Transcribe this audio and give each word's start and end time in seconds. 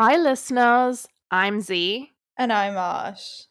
Hi, 0.00 0.16
listeners. 0.16 1.06
I'm 1.30 1.60
Z, 1.60 2.10
And 2.38 2.50
I'm 2.54 2.74
Ash. 2.74 3.42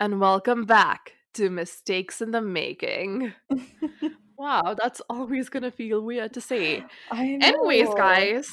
and 0.00 0.18
welcome 0.18 0.64
back 0.64 1.12
to 1.34 1.50
Mistakes 1.50 2.22
in 2.22 2.30
the 2.30 2.40
Making. 2.40 3.34
Wow, 4.38 4.74
that's 4.80 5.02
always 5.10 5.50
going 5.50 5.64
to 5.64 5.70
feel 5.70 6.00
weird 6.00 6.32
to 6.32 6.40
say. 6.40 6.82
Anyways, 7.12 7.88
guys, 7.94 8.48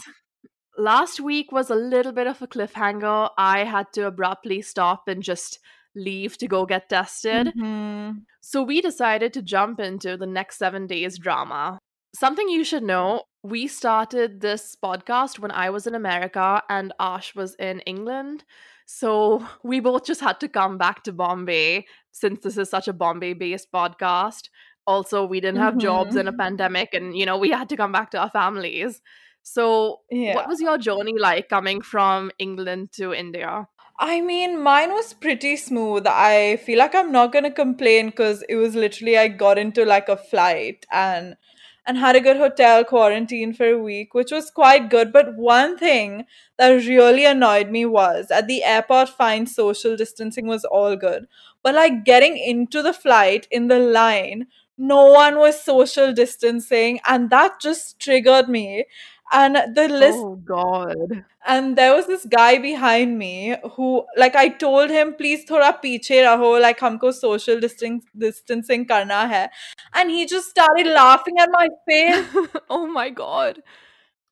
last 0.77 1.21
week 1.21 1.53
was 1.53 1.69
a 1.69 1.75
little 1.75 2.11
bit 2.11 2.25
of 2.27 2.41
a 2.41 2.47
cliffhanger. 2.47 3.29
I 3.37 3.63
had 3.63 3.93
to 3.93 4.07
abruptly 4.07 4.61
stop 4.61 5.07
and 5.07 5.23
just 5.23 5.59
leave 5.95 6.37
to 6.39 6.47
go 6.47 6.65
get 6.65 6.89
tested. 6.89 7.53
Mhm. 7.55 8.23
So 8.41 8.63
we 8.63 8.81
decided 8.81 9.31
to 9.33 9.41
jump 9.41 9.79
into 9.79 10.17
the 10.17 10.25
next 10.25 10.57
seven 10.57 10.87
days 10.87 11.19
drama. 11.19 11.77
Something 12.17 12.47
you 12.47 12.63
should 12.63 12.83
know 12.83 13.23
we 13.43 13.67
started 13.67 14.39
this 14.39 14.75
podcast 14.81 15.37
when 15.37 15.51
I 15.51 15.69
was 15.69 15.85
in 15.85 15.95
America 15.95 16.63
and 16.69 16.93
Ash 16.99 17.35
was 17.35 17.55
in 17.55 17.81
England. 17.81 18.43
So 18.85 19.45
we 19.63 19.81
both 19.81 20.05
just 20.05 20.21
had 20.21 20.39
to 20.39 20.47
come 20.47 20.77
back 20.77 21.03
to 21.03 21.11
Bombay 21.13 21.85
since 22.11 22.39
this 22.39 22.57
is 22.57 22.69
such 22.69 22.87
a 22.87 22.93
Bombay 22.93 23.33
based 23.33 23.69
podcast. 23.71 24.49
Also, 24.87 25.25
we 25.25 25.41
didn't 25.41 25.59
have 25.59 25.77
jobs 25.77 26.15
in 26.15 26.27
a 26.27 26.31
Mhm. 26.33 26.37
pandemic 26.37 26.93
and, 26.93 27.17
you 27.17 27.25
know, 27.25 27.37
we 27.37 27.49
had 27.49 27.67
to 27.69 27.75
come 27.75 27.91
back 27.91 28.11
to 28.11 28.19
our 28.19 28.29
families. 28.29 29.01
So, 29.43 30.01
Yeah. 30.09 30.35
what 30.35 30.47
was 30.47 30.61
your 30.61 30.77
journey 30.77 31.17
like 31.17 31.49
coming 31.49 31.81
from 31.81 32.31
England 32.39 32.91
to 32.93 33.13
India? 33.13 33.67
I 33.99 34.21
mean, 34.21 34.59
mine 34.61 34.91
was 34.91 35.13
pretty 35.13 35.55
smooth. 35.57 36.05
I 36.07 36.57
feel 36.57 36.77
like 36.79 36.93
I'm 36.95 37.11
not 37.11 37.31
gonna 37.31 37.51
complain 37.51 38.07
because 38.07 38.43
it 38.49 38.55
was 38.55 38.75
literally 38.75 39.17
I 39.17 39.27
got 39.29 39.57
into 39.57 39.85
like 39.85 40.09
a 40.09 40.17
flight 40.17 40.85
and 40.91 41.35
and 41.85 41.97
had 41.97 42.15
a 42.15 42.21
good 42.21 42.37
hotel 42.37 42.83
quarantine 42.83 43.53
for 43.53 43.67
a 43.67 43.77
week, 43.81 44.13
which 44.13 44.31
was 44.31 44.49
quite 44.51 44.89
good. 44.89 45.13
But 45.13 45.35
one 45.35 45.77
thing 45.77 46.25
that 46.57 46.69
really 46.69 47.25
annoyed 47.25 47.69
me 47.69 47.85
was 47.85 48.31
at 48.31 48.47
the 48.47 48.63
airport, 48.63 49.09
fine 49.09 49.45
social 49.47 49.95
distancing 49.95 50.47
was 50.47 50.65
all 50.65 50.95
good. 50.95 51.27
But 51.63 51.75
like 51.75 52.03
getting 52.05 52.37
into 52.37 52.81
the 52.81 52.93
flight 52.93 53.47
in 53.51 53.67
the 53.67 53.79
line, 53.79 54.47
no 54.77 55.05
one 55.11 55.37
was 55.37 55.63
social 55.63 56.11
distancing, 56.13 56.99
and 57.07 57.29
that 57.29 57.61
just 57.61 57.99
triggered 57.99 58.49
me 58.49 58.85
and 59.31 59.55
the 59.75 59.87
list 59.87 60.17
Oh 60.19 60.35
god. 60.35 61.25
And 61.47 61.75
there 61.77 61.93
was 61.95 62.07
this 62.07 62.25
guy 62.25 62.57
behind 62.57 63.17
me 63.17 63.55
who 63.73 64.05
like 64.17 64.35
I 64.35 64.49
told 64.49 64.89
him 64.89 65.13
please 65.15 65.43
thora 65.43 65.77
piche 65.83 66.21
raho 66.27 66.61
like 66.61 66.79
humko 66.79 67.13
social 67.13 67.59
distancing 67.59 68.03
distancing 68.17 68.85
karna 68.85 69.27
hai 69.27 69.49
and 69.93 70.09
he 70.09 70.25
just 70.25 70.49
started 70.49 70.87
laughing 70.87 71.39
at 71.39 71.49
my 71.51 71.67
face. 71.87 72.25
oh 72.69 72.87
my 72.87 73.09
god. 73.09 73.61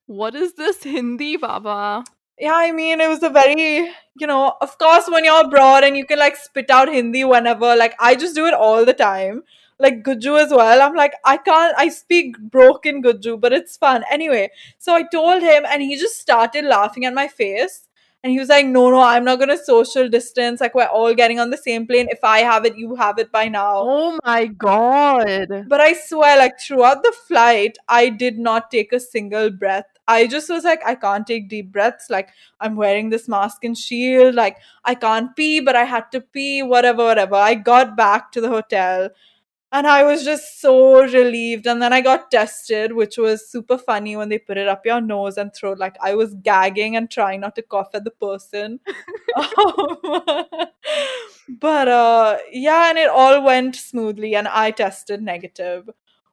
What 0.06 0.34
is 0.34 0.54
this 0.54 0.82
Hindi 0.82 1.36
baba? 1.36 2.04
Yeah, 2.38 2.54
I 2.56 2.72
mean 2.72 3.00
it 3.00 3.08
was 3.08 3.22
a 3.22 3.30
very 3.30 3.90
you 4.16 4.26
know, 4.26 4.54
of 4.60 4.78
course 4.78 5.08
when 5.08 5.24
you're 5.24 5.44
abroad 5.44 5.84
and 5.84 5.96
you 5.96 6.06
can 6.06 6.18
like 6.18 6.36
spit 6.36 6.70
out 6.70 6.88
Hindi 6.88 7.24
whenever 7.24 7.76
like 7.76 7.94
I 8.00 8.14
just 8.14 8.34
do 8.34 8.46
it 8.46 8.54
all 8.54 8.84
the 8.84 8.92
time 8.94 9.42
like 9.78 10.02
Guju 10.02 10.40
as 10.42 10.50
well 10.50 10.82
I'm 10.82 10.94
like 10.94 11.14
I 11.24 11.36
can't 11.36 11.74
I 11.76 11.88
speak 11.88 12.38
broken 12.38 13.02
Guju 13.02 13.40
but 13.40 13.52
it's 13.52 13.76
fun 13.76 14.04
anyway 14.10 14.50
so 14.78 14.94
I 14.94 15.02
told 15.02 15.42
him 15.42 15.64
and 15.68 15.82
he 15.82 15.96
just 15.96 16.18
started 16.20 16.64
laughing 16.64 17.04
at 17.04 17.14
my 17.14 17.28
face 17.28 17.88
and 18.22 18.32
he 18.32 18.38
was 18.38 18.48
like 18.48 18.66
no 18.66 18.90
no 18.90 19.02
I'm 19.02 19.24
not 19.24 19.38
gonna 19.38 19.58
social 19.58 20.08
distance 20.08 20.60
like 20.60 20.74
we're 20.74 20.84
all 20.86 21.14
getting 21.14 21.40
on 21.40 21.50
the 21.50 21.56
same 21.56 21.86
plane 21.86 22.08
if 22.10 22.22
I 22.22 22.38
have 22.38 22.64
it 22.64 22.76
you 22.76 22.94
have 22.94 23.18
it 23.18 23.30
by 23.32 23.48
now 23.48 23.72
Oh 23.76 24.18
my 24.24 24.46
god. 24.46 25.66
but 25.68 25.80
I 25.80 25.92
swear, 25.94 26.38
like 26.38 26.58
throughout 26.60 27.02
the 27.02 27.12
flight, 27.26 27.76
I 27.88 28.08
did 28.08 28.38
not 28.38 28.70
take 28.70 28.92
a 28.92 29.00
single 29.00 29.50
breath. 29.50 29.86
I 30.06 30.26
just 30.26 30.48
was 30.50 30.64
like, 30.64 30.80
I 30.86 30.94
can't 30.94 31.26
take 31.26 31.48
deep 31.48 31.72
breaths. 31.72 32.10
Like, 32.10 32.28
I'm 32.60 32.76
wearing 32.76 33.08
this 33.10 33.28
mask 33.28 33.64
and 33.64 33.76
shield. 33.76 34.34
Like, 34.34 34.58
I 34.84 34.94
can't 34.94 35.34
pee, 35.36 35.60
but 35.60 35.76
I 35.76 35.84
had 35.84 36.10
to 36.12 36.20
pee, 36.20 36.62
whatever, 36.62 37.04
whatever. 37.04 37.36
I 37.36 37.54
got 37.54 37.96
back 37.96 38.30
to 38.32 38.40
the 38.40 38.48
hotel 38.50 39.08
and 39.74 39.88
I 39.88 40.04
was 40.04 40.24
just 40.24 40.60
so 40.60 41.02
relieved. 41.02 41.66
And 41.66 41.82
then 41.82 41.92
I 41.92 42.00
got 42.00 42.30
tested, 42.30 42.92
which 42.92 43.18
was 43.18 43.50
super 43.50 43.76
funny 43.76 44.16
when 44.16 44.28
they 44.30 44.38
put 44.38 44.56
it 44.56 44.68
up 44.68 44.86
your 44.86 45.00
nose 45.00 45.36
and 45.36 45.52
throat. 45.54 45.78
Like, 45.78 45.96
I 46.00 46.14
was 46.14 46.34
gagging 46.36 46.96
and 46.96 47.10
trying 47.10 47.40
not 47.40 47.56
to 47.56 47.62
cough 47.62 47.90
at 47.94 48.04
the 48.04 48.10
person. 48.12 48.80
Um, 49.36 49.96
but 51.48 51.88
uh 51.88 52.38
yeah 52.52 52.88
and 52.88 52.98
it 52.98 53.08
all 53.08 53.42
went 53.42 53.74
smoothly 53.76 54.34
and 54.36 54.48
i 54.48 54.70
tested 54.70 55.20
negative 55.22 55.88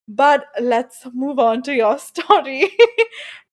but 0.08 0.46
let's 0.60 1.08
move 1.14 1.40
on 1.40 1.62
to 1.64 1.74
your 1.74 1.98
story 2.10 2.70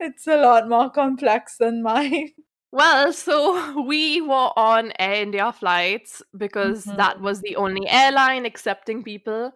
it's 0.01 0.27
a 0.27 0.37
lot 0.37 0.69
more 0.69 0.91
complex 0.91 1.57
than 1.57 1.83
mine 1.83 2.31
Well, 2.73 3.13
so 3.13 3.83
we 3.87 4.21
were 4.21 4.51
on 4.57 4.93
Air 4.99 5.23
India 5.23 5.53
flights 5.53 6.23
because 6.37 6.91
that 6.93 7.21
Mhm. 7.21 7.21
was 7.21 7.41
the 7.41 7.57
only 7.57 7.89
airline 7.89 8.45
accepting 8.47 9.03
people. 9.03 9.53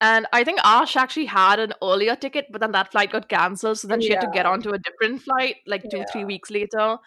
And 0.00 0.26
I 0.32 0.44
think 0.44 0.60
Ash 0.62 0.94
actually 0.96 1.24
had 1.26 1.58
an 1.58 1.72
earlier 1.82 2.16
ticket, 2.16 2.46
but 2.50 2.60
then 2.60 2.72
that 2.72 2.92
flight 2.92 3.10
got 3.12 3.28
cancelled. 3.30 3.78
So 3.78 3.88
then 3.88 4.00
she 4.02 4.12
had 4.12 4.20
to 4.20 4.26
get 4.26 4.44
onto 4.44 4.70
a 4.74 4.78
different 4.78 5.22
flight 5.22 5.56
like 5.66 5.88
two, 5.88 6.04
three 6.04 6.24
Yeah. 6.24 6.26
weeks 6.26 6.50
later. 6.50 6.98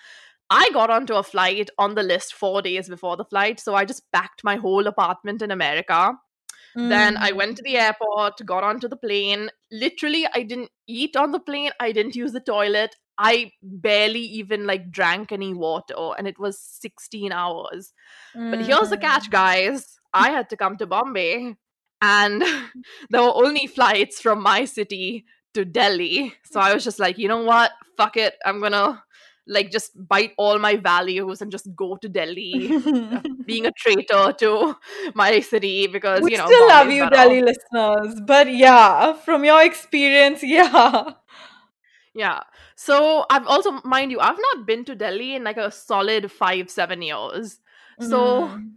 I 0.49 0.69
got 0.73 0.89
onto 0.89 1.15
a 1.15 1.23
flight 1.23 1.69
on 1.79 1.95
the 1.95 2.03
list 2.03 2.33
four 2.33 2.61
days 2.61 2.89
before 2.89 3.17
the 3.17 3.25
flight. 3.25 3.59
So 3.59 3.75
I 3.75 3.85
just 3.85 4.11
packed 4.11 4.43
my 4.43 4.55
whole 4.57 4.87
apartment 4.87 5.41
in 5.43 5.51
America. 5.51 6.13
Then 6.83 7.17
I 7.21 7.31
Mhm. 7.31 7.33
went 7.33 7.57
to 7.57 7.63
the 7.63 7.77
airport, 7.77 8.45
got 8.45 8.63
onto 8.63 8.87
the 8.89 8.97
plane. 8.97 9.49
Literally, 9.71 10.27
I 10.33 10.43
didn't 10.43 10.71
eat 10.87 11.15
on 11.17 11.31
the 11.31 11.39
plane. 11.41 11.71
I 11.79 11.91
didn't 11.93 12.15
use 12.15 12.33
the 12.33 12.41
toilet. 12.41 12.95
I 13.19 13.51
barely 13.61 14.21
even 14.21 14.65
like 14.65 14.91
drank 14.91 15.31
any 15.33 15.53
water, 15.53 15.95
and 16.17 16.27
it 16.27 16.39
was 16.39 16.59
16 16.59 17.33
hours. 17.33 17.93
But 18.33 18.61
here's 18.61 18.89
the 18.89 18.97
catch, 18.97 19.27
Mm. 19.27 19.31
guys. 19.31 19.99
I 20.13 20.31
had 20.31 20.49
to 20.51 20.57
come 20.57 20.77
to 20.77 20.87
Bombay, 20.87 21.55
and 22.01 22.41
there 23.11 23.21
were 23.23 23.35
only 23.45 23.67
flights 23.67 24.21
from 24.21 24.41
my 24.41 24.65
city 24.65 25.25
to 25.53 25.65
Delhi. 25.65 26.33
So 26.45 26.59
I 26.61 26.73
was 26.73 26.83
just 26.83 26.99
like, 26.99 27.17
you 27.19 27.27
know 27.27 27.43
what? 27.43 27.71
Fuck 27.97 28.17
it. 28.17 28.35
I'm 28.45 28.61
gonna 28.61 29.03
like 29.47 29.71
just 29.71 29.91
bite 30.07 30.33
all 30.37 30.59
my 30.59 30.75
values 30.77 31.41
and 31.41 31.51
just 31.51 31.67
go 31.75 31.97
to 31.97 32.07
Delhi, 32.09 32.71
being 33.45 33.65
a 33.65 33.71
traitor 33.71 34.31
to 34.39 34.75
my 35.15 35.39
city 35.41 35.87
because 35.87 36.23
we 36.23 36.31
you 36.31 36.37
know 36.37 36.45
I 36.45 36.47
still 36.47 36.67
love 36.67 36.89
you 36.91 37.07
better. 37.09 37.15
delhi 37.15 37.41
listeners 37.41 38.21
but 38.25 38.51
yeah 38.53 39.13
from 39.13 39.43
your 39.43 39.61
experience 39.63 40.43
yeah 40.57 41.13
Yeah. 42.19 42.41
So 42.75 43.25
I've 43.29 43.47
also, 43.47 43.71
mind 43.85 44.11
you, 44.11 44.19
I've 44.19 44.43
not 44.47 44.65
been 44.67 44.83
to 44.85 44.95
Delhi 44.95 45.35
in 45.35 45.43
like 45.45 45.57
a 45.57 45.71
solid 45.71 46.31
five, 46.31 46.69
seven 46.69 47.01
years. 47.01 47.59
So 48.01 48.19
Mm. 48.47 48.73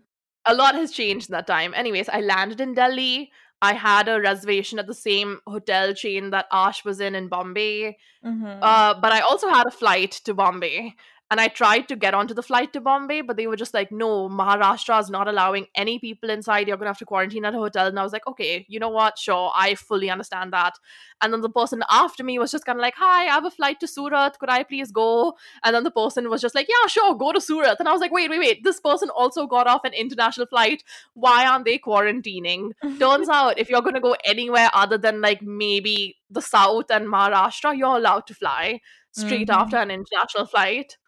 a 0.47 0.54
lot 0.54 0.75
has 0.75 0.92
changed 0.92 1.28
in 1.30 1.32
that 1.34 1.47
time. 1.47 1.75
Anyways, 1.75 2.08
I 2.08 2.20
landed 2.20 2.60
in 2.60 2.75
Delhi. 2.75 3.32
I 3.70 3.75
had 3.75 4.08
a 4.08 4.20
reservation 4.20 4.78
at 4.78 4.86
the 4.88 4.94
same 4.94 5.38
hotel 5.47 5.94
chain 5.94 6.30
that 6.30 6.47
Ash 6.50 6.84
was 6.84 6.98
in 7.00 7.14
in 7.14 7.28
Bombay. 7.28 7.97
Mhm. 8.25 8.58
Uh, 8.70 8.94
but 9.00 9.12
I 9.12 9.20
also 9.20 9.48
had 9.48 9.66
a 9.66 9.70
flight 9.82 10.12
to 10.26 10.34
Bombay. 10.34 10.94
And 11.32 11.41
I 11.41 11.48
tried 11.48 11.88
to 11.88 11.97
get 11.97 12.12
onto 12.12 12.34
the 12.34 12.43
flight 12.43 12.75
to 12.75 12.81
Bombay, 12.87 13.22
but 13.22 13.38
they 13.38 13.47
were 13.47 13.56
just 13.56 13.72
like, 13.72 13.91
no, 13.91 14.28
Maharashtra 14.28 15.00
is 15.00 15.09
not 15.09 15.28
allowing 15.28 15.66
any 15.75 15.98
people 15.98 16.28
inside. 16.28 16.69
You're 16.69 16.76
going 16.76 16.84
to 16.84 16.91
have 16.91 16.98
to 16.98 17.06
quarantine 17.06 17.47
at 17.47 17.54
a 17.54 17.59
hotel. 17.59 17.87
And 17.87 17.98
I 17.98 18.03
was 18.03 18.12
like, 18.12 18.26
okay, 18.26 18.66
you 18.69 18.78
know 18.78 18.91
what? 18.91 19.19
Sure, 19.19 19.50
I 19.54 19.75
fully 19.75 20.10
understand 20.10 20.53
that. 20.53 20.75
And 21.22 21.32
then 21.32 21.41
the 21.41 21.48
person 21.48 21.82
after 21.91 22.22
me 22.22 22.38
was 22.38 22.50
just 22.50 22.66
kind 22.66 22.78
of 22.78 22.82
like, 22.82 22.97
hi, 22.98 23.22
I 23.22 23.31
have 23.31 23.47
a 23.47 23.50
flight 23.50 23.81
to 23.81 23.87
Surat. 23.87 24.38
Could 24.41 24.50
I 24.50 24.62
please 24.62 24.92
go? 24.92 25.38
And 25.65 25.75
then 25.75 25.84
the 25.84 25.91
person 25.91 26.28
was 26.28 26.42
just 26.42 26.54
like, 26.54 26.69
yeah, 26.69 26.87
sure, 26.87 27.15
go 27.15 27.32
to 27.32 27.41
Surat. 27.41 27.76
And 27.81 27.88
I 27.88 27.92
was 27.92 28.03
like, 28.03 28.12
wait, 28.12 28.28
wait, 28.28 28.38
wait. 28.38 28.62
This 28.62 28.78
person 28.78 29.09
also 29.09 29.47
got 29.47 29.66
off 29.66 29.84
an 29.84 29.94
international 29.94 30.47
flight. 30.47 30.84
Why 31.15 31.47
aren't 31.47 31.65
they 31.65 31.78
quarantining? 31.78 32.72
Turns 32.98 33.30
out, 33.30 33.59
if 33.59 33.71
you're 33.71 33.80
going 33.80 33.95
to 33.95 34.01
go 34.01 34.16
anywhere 34.27 34.68
other 34.74 34.98
than 34.98 35.22
like 35.22 35.41
maybe 35.41 36.18
the 36.28 36.42
South 36.42 36.91
and 36.91 37.07
Maharashtra, 37.07 37.74
you're 37.78 37.97
allowed 37.97 38.27
to 38.27 38.34
fly 38.34 38.80
straight 39.12 39.48
Mhm. 39.48 39.54
after 39.54 39.77
an 39.78 39.91
international 39.91 40.45
flight. 40.47 40.98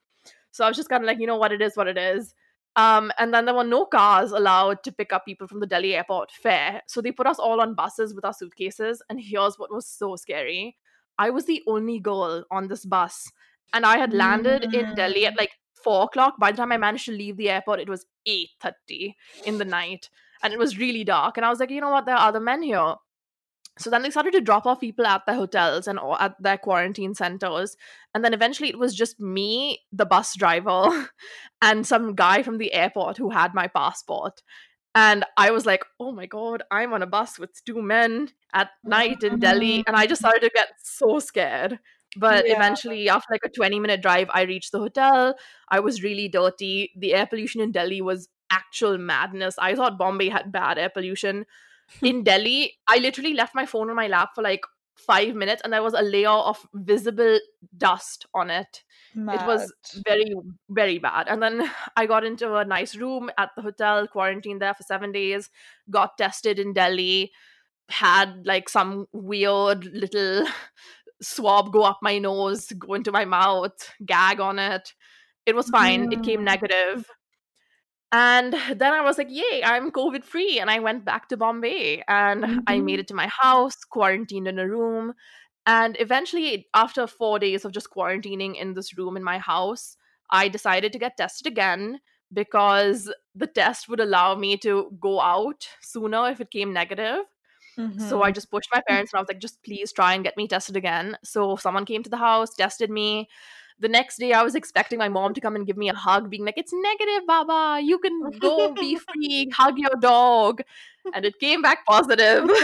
So 0.55 0.65
I 0.65 0.69
was 0.69 0.77
just 0.77 0.89
kind 0.89 1.03
of 1.03 1.09
like, 1.09 1.19
you 1.19 1.27
know 1.27 1.37
what, 1.37 1.51
it 1.51 1.61
is 1.61 1.77
what 1.77 1.89
it 1.89 1.99
is. 1.99 2.33
Um, 2.77 3.11
and 3.19 3.35
then 3.35 3.45
there 3.45 3.55
were 3.57 3.65
no 3.65 3.85
cars 3.87 4.31
allowed 4.31 4.85
to 4.85 4.93
pick 4.93 5.13
up 5.13 5.25
people 5.25 5.49
from 5.49 5.59
the 5.59 5.67
Delhi 5.67 5.97
airport 5.97 6.31
fair. 6.31 6.81
So 6.87 7.01
they 7.01 7.11
put 7.11 7.27
us 7.27 7.41
all 7.41 7.61
on 7.61 7.75
buses 7.75 8.15
with 8.15 8.25
our 8.25 8.33
suitcases. 8.33 9.03
And 9.09 9.21
here's 9.21 9.59
what 9.59 9.73
was 9.73 9.85
so 9.85 10.15
scary 10.15 10.77
I 11.19 11.31
was 11.31 11.47
the 11.47 11.61
only 11.67 11.99
girl 11.99 12.45
on 12.53 12.69
this 12.69 12.85
bus. 12.85 13.33
And 13.73 13.85
I 13.85 13.99
had 13.99 14.13
landed 14.13 14.73
in 14.73 14.95
Delhi 14.95 15.27
at 15.27 15.35
Mm. 15.35 15.39
like 15.39 15.51
four 15.83 16.05
o'clock. 16.05 16.35
By 16.39 16.53
the 16.53 16.57
time 16.57 16.71
I 16.71 16.77
managed 16.77 17.07
to 17.07 17.13
leave 17.13 17.37
the 17.37 17.51
airport, 17.51 17.81
it 17.81 17.89
was 17.89 18.07
8.30 18.25 19.17
in 19.45 19.59
the 19.59 19.65
night. 19.65 20.09
And 20.45 20.53
it 20.53 20.59
was 20.61 20.79
really 20.79 21.03
dark. 21.03 21.37
And 21.37 21.45
I 21.45 21.51
was 21.51 21.59
like, 21.59 21.71
you 21.71 21.81
know 21.81 21.91
what, 21.91 22.07
there 22.07 22.15
are 22.15 22.29
other 22.29 22.39
men 22.41 22.63
here. 22.63 22.95
So 23.79 23.91
then 23.91 24.03
they 24.03 24.11
started 24.11 24.33
to 24.35 24.41
drop 24.41 24.67
off 24.67 24.81
people 24.81 25.05
at 25.07 25.27
their 25.27 25.35
hotels 25.35 25.89
and 25.89 25.99
uh, 25.99 26.17
at 26.21 26.41
their 26.41 26.59
quarantine 26.59 27.15
centers. 27.15 27.77
And 28.15 28.25
then 28.25 28.33
eventually 28.33 28.69
it 28.69 28.79
was 28.79 28.95
just 28.95 29.19
me, 29.19 29.81
the 29.93 30.07
bus 30.07 30.37
driver, 30.37 31.09
and 31.63 31.87
some 31.87 32.15
guy 32.15 32.43
from 32.43 32.59
the 32.59 32.73
airport 32.73 33.17
who 33.17 33.31
had 33.31 33.53
my 33.53 33.67
passport. 33.67 34.43
And 34.95 35.25
I 35.37 35.51
was 35.51 35.67
like, 35.67 35.85
oh 35.99 36.13
my 36.13 36.27
God, 36.27 36.63
I'm 36.71 36.93
on 36.93 37.03
a 37.03 37.07
bus 37.07 37.37
with 37.39 37.51
two 37.65 37.83
men 37.83 38.31
at 38.53 38.71
night 38.85 39.25
in 39.25 39.41
Delhi. 39.41 39.79
Mm-hmm. 39.79 39.89
And 39.89 39.97
I 39.97 40.07
just 40.07 40.21
started 40.21 40.43
to 40.43 40.51
get 40.55 40.69
so 40.81 41.19
scared. 41.19 41.81
But 42.17 42.47
Yeah. 42.47 42.55
eventually, 42.55 43.09
after 43.09 43.27
like 43.33 43.45
a 43.45 43.49
20 43.49 43.81
minute 43.81 44.01
drive, 44.03 44.29
I 44.33 44.43
reached 44.43 44.71
the 44.71 44.79
hotel. 44.79 45.35
I 45.69 45.81
was 45.81 46.05
really 46.05 46.29
dirty. 46.29 46.93
The 46.97 47.13
air 47.13 47.27
pollution 47.27 47.61
in 47.61 47.73
Delhi 47.73 48.01
was 48.03 48.29
actual 48.51 48.99
madness. 48.99 49.57
I 49.59 49.75
thought 49.75 49.99
Bombay 49.99 50.29
had 50.29 50.53
bad 50.53 50.79
air 50.79 50.91
pollution. 50.91 51.45
In 52.03 52.23
Delhi, 52.25 52.75
I 52.87 52.99
literally 52.99 53.35
left 53.35 53.55
my 53.55 53.67
phone 53.67 53.91
on 53.91 53.97
my 53.97 54.07
lap 54.09 54.31
for 54.35 54.43
like 54.43 54.63
five 54.97 55.35
minutes 55.35 55.61
and 55.65 55.73
there 55.73 55.83
was 55.83 55.95
a 55.95 56.03
layer 56.03 56.29
of 56.29 56.67
visible 56.75 57.39
dust 57.77 58.27
on 58.35 58.51
it. 58.51 58.83
It 59.33 59.43
was 59.43 59.73
very, 60.07 60.33
very 60.69 60.99
bad. 60.99 61.29
And 61.29 61.43
then 61.43 61.71
I 61.97 62.07
got 62.07 62.25
into 62.25 62.57
a 62.57 62.65
nice 62.65 62.95
room 62.97 63.31
at 63.39 63.51
the 63.57 63.63
hotel, 63.63 64.07
quarantined 64.07 64.63
there 64.63 64.75
for 64.75 64.83
seven 64.83 65.13
days, 65.13 65.51
got 65.91 66.17
tested 66.19 66.59
in 66.59 66.73
Delhi, 66.75 67.33
had 67.91 68.47
like 68.47 68.69
some 68.69 69.07
weird 69.13 69.85
little 69.87 70.47
swab 71.23 71.73
go 71.73 71.83
up 71.83 71.99
my 72.03 72.19
nose, 72.19 72.67
go 72.79 72.95
into 72.95 73.13
my 73.13 73.25
mouth, 73.25 73.73
gag 74.05 74.41
on 74.41 74.59
it. 74.59 74.95
It 75.47 75.55
was 75.57 75.69
fine. 75.71 76.07
It 76.11 76.23
came 76.23 76.41
Mm. 76.41 76.45
negative. 76.45 77.09
And 78.13 78.53
then 78.77 78.93
I 78.93 79.01
was 79.01 79.19
like, 79.19 79.29
yay, 79.31 79.63
I'm 79.65 79.91
COVID 79.91 80.25
free. 80.25 80.59
And 80.61 80.71
I 80.71 80.79
went 80.79 81.05
back 81.05 81.29
to 81.29 81.37
Bombay 81.37 82.03
and 82.09 82.47
I 82.67 82.81
made 82.81 82.99
Mhm. 82.99 83.01
it 83.01 83.09
to 83.09 83.15
my 83.15 83.29
house, 83.29 83.85
quarantined 83.85 84.47
in 84.47 84.59
a 84.59 84.69
room. 84.69 85.15
And 85.67 85.97
eventually, 85.99 86.69
after 86.75 87.07
four 87.07 87.39
days 87.39 87.65
of 87.65 87.73
just 87.73 87.91
quarantining 87.91 88.57
in 88.57 88.75
this 88.75 88.97
room 88.99 89.17
in 89.17 89.25
my 89.25 89.39
house, 89.39 89.97
I 90.31 90.49
decided 90.49 90.93
to 90.93 90.99
get 90.99 91.17
tested 91.17 91.47
again 91.47 92.01
because 92.33 93.13
the 93.35 93.47
test 93.47 93.89
would 93.89 94.01
allow 94.01 94.35
me 94.35 94.57
to 94.59 94.97
go 95.01 95.21
out 95.21 95.69
sooner 95.81 96.29
if 96.31 96.41
it 96.41 96.51
came 96.51 96.73
negative. 96.73 97.25
So 97.97 98.23
I 98.23 98.31
Mhm. 98.31 98.33
just 98.33 98.51
pushed 98.51 98.69
my 98.73 98.83
parents 98.87 99.13
and 99.13 99.19
I 99.19 99.23
was 99.23 99.29
like, 99.29 99.41
just 99.41 99.63
please 99.63 99.93
try 99.93 100.15
and 100.15 100.25
get 100.25 100.37
me 100.37 100.49
tested 100.49 100.77
again. 100.77 101.17
So 101.25 101.57
someone 101.57 101.85
came 101.87 102.03
to 102.03 102.11
the 102.11 102.17
house, 102.17 102.55
tested 102.55 102.91
me. 102.91 103.29
The 103.81 103.89
next 103.89 104.19
day, 104.19 104.33
I 104.33 104.43
was 104.43 104.55
expecting 104.55 104.99
my 104.99 105.09
mom 105.09 105.35
to 105.35 105.41
come 105.41 105.57
and 105.57 105.67
give 105.67 105.77
me 105.77 105.89
a 105.89 105.95
hug, 105.95 106.31
being 106.31 106.45
like, 106.45 106.57
it's 106.57 106.73
negative, 106.73 107.27
Baba. 107.27 107.81
You 107.83 107.99
can 107.99 108.31
go 108.39 108.73
be 108.73 108.97
free, 109.13 109.51
hug 109.53 109.79
your 109.79 109.97
dog. 110.01 110.63
And 111.13 111.25
it 111.25 111.39
came 111.39 111.61
back 111.61 111.85
positive. 111.87 112.49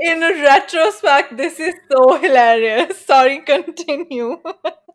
In 0.00 0.20
retrospect, 0.20 1.36
this 1.36 1.60
is 1.60 1.74
so 1.90 2.16
hilarious. 2.18 3.04
Sorry, 3.04 3.40
continue. 3.40 4.38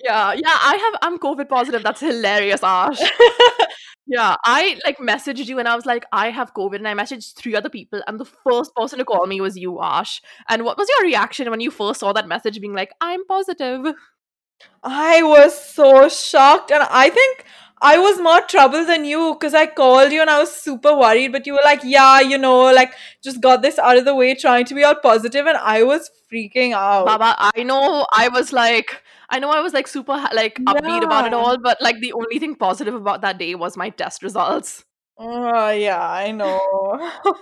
yeah, 0.04 0.34
yeah, 0.34 0.58
I 0.72 0.76
have, 0.78 1.00
I'm 1.02 1.20
COVID 1.20 1.48
positive. 1.50 1.84
That's 1.84 2.00
hilarious, 2.02 2.62
Ash. 2.64 3.00
Yeah, 4.06 4.36
I 4.44 4.80
like 4.86 4.98
messaged 4.98 5.48
you 5.48 5.60
and 5.60 5.68
I 5.68 5.76
was 5.76 5.86
like, 5.86 6.06
I 6.12 6.30
have 6.30 6.54
COVID, 6.54 6.76
and 6.76 6.88
I 6.88 6.94
messaged 6.94 7.36
three 7.36 7.56
other 7.56 7.70
people, 7.70 8.02
and 8.06 8.20
the 8.20 8.26
first 8.26 8.76
person 8.76 9.00
to 9.00 9.06
call 9.06 9.26
me 9.28 9.40
was 9.40 9.58
you, 9.58 9.82
Ash. 9.82 10.22
And 10.50 10.66
what 10.66 10.78
was 10.78 10.90
your 10.90 11.08
reaction 11.08 11.50
when 11.50 11.62
you 11.62 11.72
first 11.72 12.02
saw 12.02 12.12
that 12.14 12.28
message 12.28 12.60
being 12.60 12.74
like, 12.74 12.92
I'm 13.00 13.26
positive? 13.26 13.96
I 14.84 15.24
was 15.24 15.58
so 15.58 16.10
shocked, 16.10 16.72
and 16.72 16.84
I 16.90 17.10
think 17.10 17.46
I 17.82 17.98
was 17.98 18.20
more 18.20 18.42
trouble 18.42 18.86
than 18.86 19.04
you 19.06 19.34
because 19.34 19.54
I 19.54 19.66
called 19.68 20.12
you 20.14 20.22
and 20.22 20.30
I 20.30 20.40
was 20.40 20.54
super 20.54 20.96
worried, 20.96 21.32
but 21.34 21.46
you 21.46 21.54
were 21.54 21.66
like, 21.66 21.82
Yeah, 21.84 22.20
you 22.22 22.38
know, 22.38 22.72
like 22.74 22.94
just 23.24 23.42
got 23.42 23.62
this 23.62 23.78
out 23.80 23.98
of 23.98 24.06
the 24.06 24.16
way, 24.16 24.36
trying 24.36 24.66
to 24.66 24.76
be 24.76 24.84
all 24.84 24.96
positive, 24.96 25.46
and 25.46 25.58
I 25.58 25.84
was 25.84 26.10
freaking 26.32 26.74
out. 26.74 27.06
Baba, 27.06 27.36
I 27.38 27.64
know 27.64 28.06
I 28.12 28.30
was 28.30 28.54
like, 28.54 29.02
I 29.34 29.40
know 29.40 29.50
I 29.50 29.62
was 29.62 29.74
like 29.74 29.88
super 29.88 30.14
like 30.14 30.60
upbeat 30.60 31.04
about 31.04 31.26
it 31.26 31.34
all, 31.34 31.58
but 31.58 31.82
like 31.82 32.00
the 32.02 32.14
only 32.14 32.38
thing 32.38 32.54
positive 32.54 32.94
about 32.94 33.22
that 33.22 33.40
day 33.40 33.56
was 33.56 33.76
my 33.76 33.90
test 33.90 34.22
results. 34.22 34.86
Oh, 35.18 35.70
yeah, 35.70 36.02
I 36.10 36.32
know. 36.32 37.12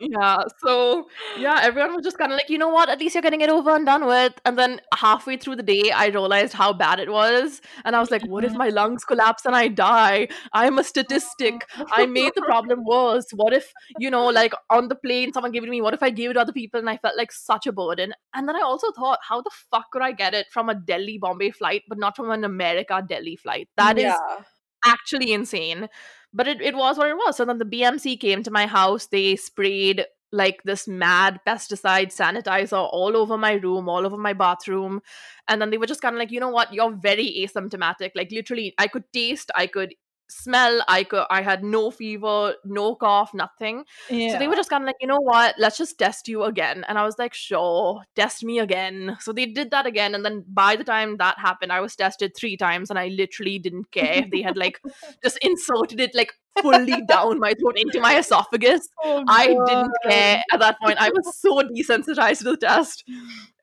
Yeah, 0.00 0.38
so 0.62 1.06
yeah, 1.38 1.60
everyone 1.62 1.94
was 1.94 2.04
just 2.04 2.18
kind 2.18 2.30
of 2.30 2.36
like, 2.36 2.50
you 2.50 2.58
know 2.58 2.68
what, 2.68 2.90
at 2.90 2.98
least 2.98 3.14
you're 3.14 3.22
getting 3.22 3.40
it 3.40 3.48
over 3.48 3.74
and 3.74 3.86
done 3.86 4.04
with. 4.04 4.34
And 4.44 4.58
then 4.58 4.80
halfway 4.92 5.38
through 5.38 5.56
the 5.56 5.62
day, 5.62 5.92
I 5.92 6.08
realized 6.08 6.52
how 6.52 6.74
bad 6.74 7.00
it 7.00 7.08
was. 7.10 7.62
And 7.86 7.96
I 7.96 8.00
was 8.00 8.10
like, 8.10 8.22
what 8.26 8.44
if 8.44 8.52
my 8.64 8.68
lungs 8.68 9.04
collapse 9.04 9.46
and 9.46 9.56
I 9.56 9.68
die? 9.68 10.28
I'm 10.52 10.78
a 10.78 10.84
statistic. 10.84 11.66
I 11.90 12.04
made 12.04 12.32
the 12.34 12.42
problem 12.42 12.84
worse. 12.86 13.26
What 13.32 13.54
if, 13.54 13.72
you 13.98 14.10
know, 14.10 14.26
like 14.26 14.52
on 14.68 14.88
the 14.88 14.94
plane, 14.96 15.32
someone 15.32 15.52
gave 15.52 15.62
it 15.62 15.66
to 15.66 15.70
me? 15.70 15.80
What 15.80 15.94
if 15.94 16.02
I 16.02 16.10
gave 16.10 16.30
it 16.30 16.34
to 16.34 16.40
other 16.40 16.52
people 16.52 16.80
and 16.80 16.90
I 16.90 16.98
felt 16.98 17.16
like 17.16 17.32
such 17.32 17.66
a 17.66 17.72
burden? 17.72 18.12
And 18.34 18.46
then 18.46 18.56
I 18.56 18.60
also 18.60 18.92
thought, 18.92 19.20
how 19.26 19.40
the 19.40 19.50
fuck 19.70 19.90
could 19.90 20.02
I 20.02 20.12
get 20.12 20.34
it 20.34 20.48
from 20.52 20.68
a 20.68 20.74
Delhi 20.74 21.18
Bombay 21.18 21.52
flight, 21.52 21.82
but 21.88 21.98
not 21.98 22.14
from 22.16 22.30
an 22.30 22.44
America 22.44 23.02
Delhi 23.08 23.36
flight? 23.36 23.68
That 23.76 23.96
is 23.96 24.04
yeah. 24.04 24.44
Actually 24.84 25.32
insane. 25.32 25.88
But 26.32 26.48
it, 26.48 26.60
it 26.60 26.74
was 26.76 26.98
what 26.98 27.08
it 27.08 27.14
was. 27.16 27.36
So 27.36 27.44
then 27.44 27.58
the 27.58 27.64
BMC 27.64 28.16
came 28.16 28.42
to 28.42 28.50
my 28.50 28.66
house. 28.66 29.06
They 29.06 29.36
sprayed 29.36 30.04
like 30.32 30.62
this 30.64 30.88
mad 30.88 31.38
pesticide 31.46 32.08
sanitizer 32.14 32.88
all 32.92 33.16
over 33.16 33.38
my 33.38 33.52
room, 33.52 33.88
all 33.88 34.04
over 34.04 34.16
my 34.18 34.32
bathroom. 34.32 35.00
And 35.46 35.62
then 35.62 35.70
they 35.70 35.78
were 35.78 35.86
just 35.86 36.02
kind 36.02 36.14
of 36.14 36.18
like, 36.18 36.32
you 36.32 36.40
know 36.40 36.48
what, 36.50 36.72
you're 36.74 36.90
very 36.96 37.46
asymptomatic. 37.46 38.10
Like 38.16 38.32
literally, 38.32 38.74
I 38.78 38.88
could 38.88 39.04
taste, 39.12 39.52
I 39.54 39.68
could 39.68 39.94
smell, 40.28 40.82
I 40.88 41.04
could 41.04 41.26
I 41.30 41.42
had 41.42 41.62
no 41.62 41.90
fever, 41.90 42.54
no 42.64 42.94
cough, 42.94 43.32
nothing. 43.34 43.84
Yeah. 44.10 44.32
So 44.32 44.38
they 44.38 44.48
were 44.48 44.56
just 44.56 44.70
kind 44.70 44.82
of 44.82 44.86
like, 44.86 44.96
you 45.00 45.06
know 45.06 45.20
what, 45.20 45.54
let's 45.58 45.78
just 45.78 45.98
test 45.98 46.28
you 46.28 46.44
again. 46.44 46.84
And 46.88 46.98
I 46.98 47.04
was 47.04 47.18
like, 47.18 47.34
sure, 47.34 48.02
test 48.16 48.44
me 48.44 48.58
again. 48.58 49.16
So 49.20 49.32
they 49.32 49.46
did 49.46 49.70
that 49.70 49.86
again. 49.86 50.14
And 50.14 50.24
then 50.24 50.44
by 50.48 50.76
the 50.76 50.84
time 50.84 51.16
that 51.18 51.38
happened, 51.38 51.72
I 51.72 51.80
was 51.80 51.96
tested 51.96 52.36
three 52.36 52.56
times 52.56 52.90
and 52.90 52.98
I 52.98 53.08
literally 53.08 53.58
didn't 53.58 53.90
care. 53.90 54.24
if 54.24 54.30
They 54.30 54.42
had 54.42 54.56
like 54.56 54.80
just 55.22 55.38
inserted 55.38 56.00
it 56.00 56.14
like 56.14 56.32
fully 56.62 57.02
down 57.02 57.38
my 57.38 57.54
throat 57.54 57.76
into 57.78 58.00
my 58.00 58.18
esophagus. 58.18 58.88
Oh, 59.04 59.22
I 59.28 59.48
didn't 59.48 59.92
care 60.08 60.42
at 60.52 60.60
that 60.60 60.78
point. 60.80 60.96
I 60.98 61.10
was 61.10 61.36
so 61.36 61.60
desensitized 61.62 62.38
to 62.38 62.44
the 62.44 62.56
test. 62.56 63.04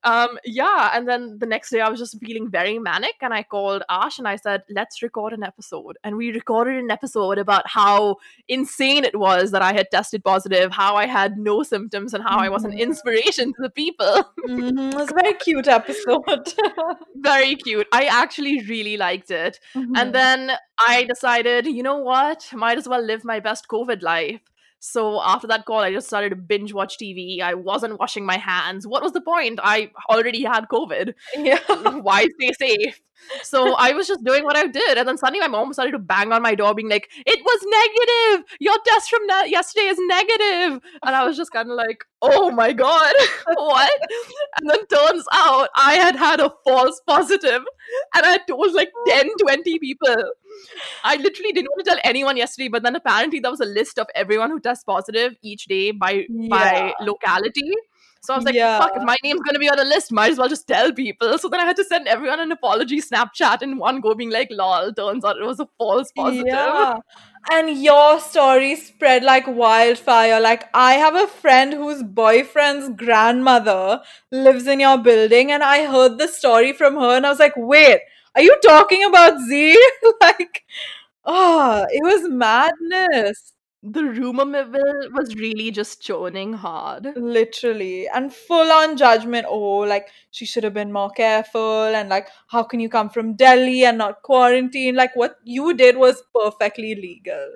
Um, 0.04 0.40
yeah, 0.44 0.90
and 0.96 1.08
then 1.08 1.38
the 1.40 1.46
next 1.46 1.70
day 1.70 1.80
I 1.80 1.88
was 1.90 2.00
just 2.00 2.20
feeling 2.20 2.50
very 2.50 2.80
manic, 2.80 3.16
and 3.22 3.34
I 3.36 3.44
called 3.44 3.84
Ash 3.88 4.18
and 4.18 4.28
I 4.28 4.36
said, 4.36 4.64
"Let's 4.70 5.04
record 5.04 5.32
an 5.34 5.44
episode." 5.44 5.98
And 6.04 6.18
we 6.18 6.32
recorded 6.32 6.78
an 6.78 6.90
episode 6.90 7.38
about 7.38 7.68
how 7.68 8.16
insane 8.48 9.04
it 9.04 9.16
was 9.20 9.52
that 9.52 9.62
I 9.62 9.74
had 9.74 9.92
tested 9.92 10.24
positive, 10.24 10.72
how 10.72 10.96
I 10.96 11.06
had 11.06 11.38
no 11.38 11.62
symptoms, 11.62 12.16
and 12.16 12.24
how 12.24 12.40
I 12.40 12.50
was 12.50 12.64
an 12.64 12.72
Mhm. 12.72 12.80
inspiration 12.80 13.54
to 13.54 13.62
the 13.62 13.70
people. 13.70 14.24
Mhm, 14.48 14.92
It 14.92 14.96
was 14.96 15.12
a 15.12 15.14
very 15.14 15.34
cute 15.36 15.68
episode. 15.68 16.54
very 17.18 17.56
cute. 17.56 17.88
I 17.92 18.06
actually 18.06 18.62
really 18.68 18.98
liked 18.98 19.30
it. 19.30 19.60
Mhm. 19.76 19.92
And 19.96 20.16
then 20.16 20.52
I 20.80 21.04
decided, 21.04 21.68
you 21.68 21.84
know 21.84 21.98
what? 21.98 22.50
Might 22.54 22.80
as 22.82 22.88
well 22.88 23.02
live 23.02 23.24
my 23.24 23.40
best 23.40 23.68
COVID 23.68 24.02
life. 24.02 24.42
So 24.80 25.22
after 25.22 25.48
that 25.48 25.66
call, 25.66 25.80
I 25.80 25.92
just 25.94 26.08
started 26.08 26.30
to 26.30 26.36
binge 26.36 26.74
watch 26.74 26.98
TV. 26.98 27.40
I 27.40 27.54
wasn't 27.54 28.00
washing 28.00 28.26
my 28.26 28.38
hands. 28.38 28.88
What 28.88 29.04
was 29.04 29.12
the 29.12 29.22
point? 29.22 29.60
I 29.64 29.92
already 30.10 30.44
had 30.44 30.68
COVID. 30.70 31.14
yeah. 31.36 31.60
Why 32.08 32.26
stay 32.40 32.54
safe? 32.54 33.00
So 33.44 33.76
I 33.76 33.94
was 33.94 34.08
just 34.08 34.24
doing 34.24 34.44
what 34.44 34.58
I 34.58 34.68
did. 34.68 34.98
And 34.98 35.08
then 35.08 35.18
suddenly 35.18 35.40
my 35.40 35.48
mom 35.48 35.74
started 35.74 35.92
to 35.92 36.00
bang 36.00 36.32
on 36.32 36.42
my 36.42 36.56
door, 36.56 36.74
being 36.74 36.90
like, 36.90 37.10
It 37.26 37.40
was 37.44 37.60
negative. 37.80 38.58
Your 38.60 38.78
test 38.86 39.10
from 39.10 39.26
na- 39.28 39.44
yesterday 39.44 39.88
is 39.88 39.98
negative. 40.00 40.82
And 41.04 41.16
I 41.16 41.26
was 41.26 41.38
just 41.38 41.52
kind 41.52 41.70
of 41.70 41.76
like, 41.76 42.04
Oh 42.22 42.52
my 42.52 42.74
God, 42.74 43.14
what? 43.56 43.92
And 44.60 44.70
then 44.70 44.86
turns 44.88 45.26
out 45.34 45.70
I 45.76 45.94
had 45.96 46.16
had 46.16 46.40
a 46.40 46.52
false 46.64 47.02
positive 47.08 47.64
and 48.14 48.26
I 48.26 48.38
told 48.48 48.74
like 48.74 48.92
10, 49.08 49.30
20 49.40 49.80
people. 49.80 50.16
I 51.04 51.16
literally 51.16 51.52
didn't 51.54 51.70
want 51.72 51.86
to 51.86 51.90
tell 51.92 52.00
anyone 52.04 52.38
yesterday, 52.38 52.68
but 52.68 52.84
then 52.84 52.96
apparently 52.96 53.40
there 53.40 53.52
was 53.52 53.62
a 53.62 53.66
list 53.66 53.98
of 53.98 54.08
everyone 54.14 54.52
who 54.52 54.60
tests 54.60 54.84
positive 54.84 55.36
each 55.42 55.66
day 55.66 55.92
by 55.92 56.26
by 56.50 56.94
locality. 57.02 57.72
So 58.24 58.34
I 58.34 58.38
was 58.38 58.46
like, 58.46 58.56
fuck, 58.56 58.92
if 58.96 59.02
my 59.04 59.16
name's 59.24 59.42
gonna 59.42 59.58
be 59.58 59.70
on 59.70 59.80
a 59.80 59.84
list, 59.84 60.12
might 60.12 60.32
as 60.32 60.38
well 60.38 60.48
just 60.48 60.68
tell 60.68 60.94
people. 60.94 61.38
So 61.40 61.50
then 61.50 61.60
I 61.60 61.66
had 61.66 61.76
to 61.78 61.84
send 61.84 62.08
everyone 62.08 62.40
an 62.40 62.52
apology 62.52 63.02
Snapchat 63.02 63.64
in 63.64 63.78
one 63.78 64.00
go, 64.00 64.14
being 64.14 64.30
like, 64.30 64.50
lol, 64.52 64.94
turns 64.94 65.26
out 65.26 65.38
it 65.38 65.46
was 65.46 65.60
a 65.60 65.68
false 65.80 66.12
positive. 66.12 66.46
Yeah. 66.46 67.00
And 67.52 67.82
your 67.82 68.20
story 68.20 68.76
spread 68.76 69.24
like 69.24 69.48
wildfire. 69.48 70.40
Like, 70.40 70.70
I 70.76 70.94
have 70.94 71.16
a 71.16 71.26
friend 71.28 71.74
whose 71.74 72.04
boyfriend's 72.04 72.90
grandmother 72.96 74.02
lives 74.32 74.68
in 74.68 74.80
your 74.80 75.00
building, 75.00 75.52
and 75.52 75.64
I 75.64 75.88
heard 75.88 76.20
the 76.20 76.28
story 76.28 76.74
from 76.74 76.96
her, 76.98 77.18
and 77.18 77.26
I 77.26 77.30
was 77.30 77.40
like, 77.40 77.54
wait, 77.58 78.02
are 78.36 78.44
you 78.44 78.58
talking 78.64 79.04
about 79.04 79.40
Z? 79.48 79.74
like, 80.22 80.64
oh, 81.26 81.86
it 81.90 82.04
was 82.04 82.30
madness. 82.30 83.54
The 83.84 84.04
rumor 84.04 84.46
mill 84.46 85.10
was 85.14 85.34
really 85.36 85.72
just 85.72 86.02
churning 86.02 86.54
hard. 86.54 87.08
Literally. 87.16 88.08
And 88.08 88.32
full 88.32 88.72
on 88.72 88.96
judgment. 88.96 89.48
Oh, 89.50 89.80
like, 89.80 90.10
she 90.30 90.46
should 90.46 90.64
have 90.64 90.76
been 90.76 90.94
more 90.94 91.10
careful. 91.10 91.86
And, 91.86 92.08
like, 92.10 92.28
how 92.48 92.62
can 92.62 92.80
you 92.80 92.90
come 92.90 93.10
from 93.10 93.34
Delhi 93.34 93.84
and 93.84 93.98
not 93.98 94.22
quarantine? 94.22 94.96
Like, 94.96 95.16
what 95.16 95.38
you 95.44 95.74
did 95.74 95.98
was 95.98 96.22
perfectly 96.34 96.94
legal. 96.94 97.54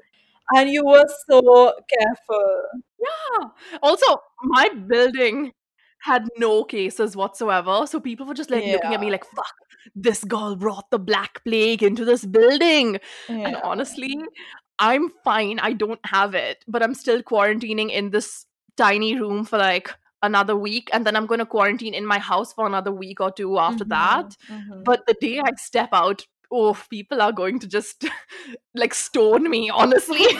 And 0.55 0.69
you 0.69 0.83
were 0.85 1.05
so 1.29 1.73
careful. 1.89 2.63
Yeah. 2.99 3.47
Also, 3.83 4.17
my 4.43 4.69
building 4.69 5.51
had 6.01 6.27
no 6.37 6.63
cases 6.63 7.15
whatsoever. 7.15 7.85
So 7.87 7.99
people 7.99 8.25
were 8.27 8.35
just 8.35 8.51
like 8.51 8.65
looking 8.65 8.93
at 8.93 8.99
me 8.99 9.09
like, 9.09 9.25
fuck, 9.25 9.53
this 9.95 10.23
girl 10.23 10.55
brought 10.55 10.89
the 10.91 10.99
black 10.99 11.43
plague 11.43 11.81
into 11.81 12.05
this 12.05 12.25
building. 12.25 12.99
And 13.27 13.55
honestly, 13.63 14.15
I'm 14.79 15.09
fine. 15.23 15.59
I 15.59 15.73
don't 15.73 15.99
have 16.05 16.35
it, 16.35 16.63
but 16.67 16.83
I'm 16.83 16.93
still 16.93 17.21
quarantining 17.21 17.91
in 17.91 18.11
this 18.11 18.45
tiny 18.77 19.19
room 19.19 19.45
for 19.45 19.57
like 19.57 19.91
another 20.21 20.55
week 20.55 20.89
and 20.91 21.05
then 21.05 21.15
I'm 21.15 21.27
going 21.27 21.39
to 21.39 21.45
quarantine 21.45 21.93
in 21.93 22.05
my 22.05 22.19
house 22.19 22.53
for 22.53 22.65
another 22.65 22.91
week 22.91 23.21
or 23.21 23.31
two 23.31 23.59
after 23.59 23.85
that. 23.85 24.35
Mhm, 24.49 24.67
mhm. 24.67 24.83
But 24.83 25.05
the 25.07 25.15
day 25.21 25.39
I 25.39 25.51
step 25.57 25.89
out, 25.93 26.25
oh, 26.51 26.77
people 26.89 27.21
are 27.21 27.31
going 27.31 27.59
to 27.59 27.67
just 27.67 28.03
like 28.73 28.93
stone 28.93 29.49
me, 29.49 29.69
honestly. 29.69 30.25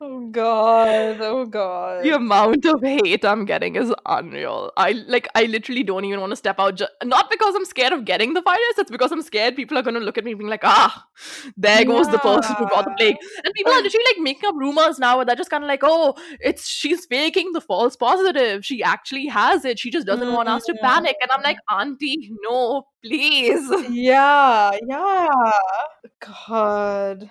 oh 0.00 0.28
god, 0.30 1.20
oh 1.20 1.44
god. 1.46 2.02
the 2.04 2.10
amount 2.10 2.64
of 2.66 2.80
hate 2.82 3.24
I'm 3.24 3.44
getting 3.44 3.76
is 3.76 3.92
unreal. 4.06 4.72
I 4.76 4.92
like 5.06 5.28
I 5.34 5.44
literally 5.44 5.82
don't 5.82 6.04
even 6.04 6.20
want 6.20 6.30
to 6.32 6.36
step 6.36 6.58
out. 6.58 6.76
Ju- 6.76 6.86
not 7.04 7.30
because 7.30 7.54
I'm 7.54 7.64
scared 7.64 7.92
of 7.92 8.04
getting 8.04 8.34
the 8.34 8.42
virus. 8.42 8.78
It's 8.78 8.90
because 8.90 9.12
I'm 9.12 9.22
scared 9.22 9.56
people 9.56 9.78
are 9.78 9.82
going 9.82 9.94
to 9.94 10.00
look 10.00 10.18
at 10.18 10.24
me 10.24 10.34
being 10.34 10.48
like, 10.50 10.64
ah, 10.64 11.06
there 11.56 11.84
goes 11.84 12.08
the 12.10 12.18
person 12.18 12.54
who 12.56 12.68
got 12.68 12.84
the 12.84 12.90
plague. 12.98 13.16
And 13.44 13.54
people 13.54 13.72
are 13.72 13.82
literally 13.82 14.04
like 14.14 14.22
making 14.22 14.48
up 14.48 14.54
rumors 14.56 14.98
now. 14.98 15.16
Where 15.16 15.24
they're 15.24 15.36
just 15.36 15.50
kind 15.50 15.64
of 15.64 15.68
like, 15.68 15.80
oh, 15.82 16.14
it's 16.40 16.66
she's 16.68 17.06
faking 17.06 17.52
the 17.52 17.60
false 17.60 17.96
positive. 17.96 18.64
She 18.64 18.82
actually 18.82 19.26
has 19.26 19.64
it. 19.64 19.78
She 19.78 19.90
just 19.90 20.06
doesn't 20.06 20.32
want 20.32 20.48
us 20.48 20.64
to 20.64 20.72
Mm. 20.74 20.80
panic. 20.80 21.16
And 21.22 21.30
I'm 21.30 21.42
like, 21.42 21.58
auntie, 21.70 22.30
no, 22.42 22.86
please. 23.04 23.70
Yeah, 23.90 24.72
yeah. 24.86 25.28
God. 26.48 27.30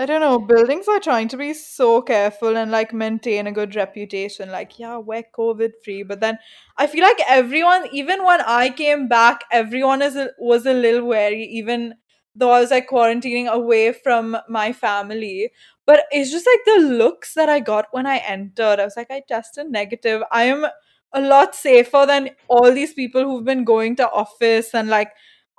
I 0.00 0.06
don't 0.06 0.22
know. 0.22 0.38
Buildings 0.38 0.88
are 0.88 0.98
trying 0.98 1.28
to 1.28 1.36
be 1.36 1.52
so 1.52 2.00
careful 2.00 2.56
and 2.56 2.70
like 2.70 2.94
maintain 2.94 3.46
a 3.46 3.52
good 3.52 3.76
reputation. 3.76 4.50
Like, 4.50 4.78
yeah, 4.78 4.96
we're 4.96 5.24
COVID 5.36 5.72
free. 5.84 6.04
But 6.04 6.20
then 6.20 6.38
I 6.78 6.86
feel 6.86 7.02
like 7.02 7.20
everyone, 7.28 7.86
even 7.92 8.24
when 8.24 8.40
I 8.40 8.70
came 8.70 9.08
back, 9.08 9.44
everyone 9.52 10.00
is 10.00 10.16
was 10.38 10.64
a 10.64 10.72
little 10.72 11.06
wary, 11.06 11.44
even 11.44 11.96
though 12.34 12.50
I 12.50 12.60
was 12.60 12.70
like 12.70 12.88
quarantining 12.88 13.46
away 13.46 13.92
from 13.92 14.38
my 14.48 14.72
family. 14.72 15.50
But 15.84 16.04
it's 16.10 16.30
just 16.30 16.46
like 16.46 16.64
the 16.64 16.86
looks 16.94 17.34
that 17.34 17.50
I 17.50 17.60
got 17.60 17.88
when 17.90 18.06
I 18.06 18.16
entered. 18.26 18.80
I 18.80 18.84
was 18.84 18.96
like, 18.96 19.10
I 19.10 19.20
tested 19.28 19.70
negative. 19.70 20.22
I 20.32 20.44
am 20.44 20.64
a 21.12 21.20
lot 21.20 21.54
safer 21.54 22.04
than 22.06 22.30
all 22.48 22.72
these 22.72 22.94
people 22.94 23.24
who've 23.24 23.44
been 23.44 23.64
going 23.64 23.96
to 23.96 24.10
office 24.10 24.72
and 24.72 24.88
like 24.88 25.10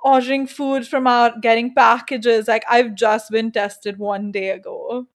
ordering 0.02 0.46
food 0.46 0.86
from 0.86 1.06
out, 1.06 1.40
getting 1.42 1.74
packages. 1.74 2.48
Like 2.48 2.64
I've 2.68 2.94
just 2.94 3.30
been 3.30 3.52
tested 3.52 3.98
one 3.98 4.32
day 4.32 4.50
ago. 4.50 5.06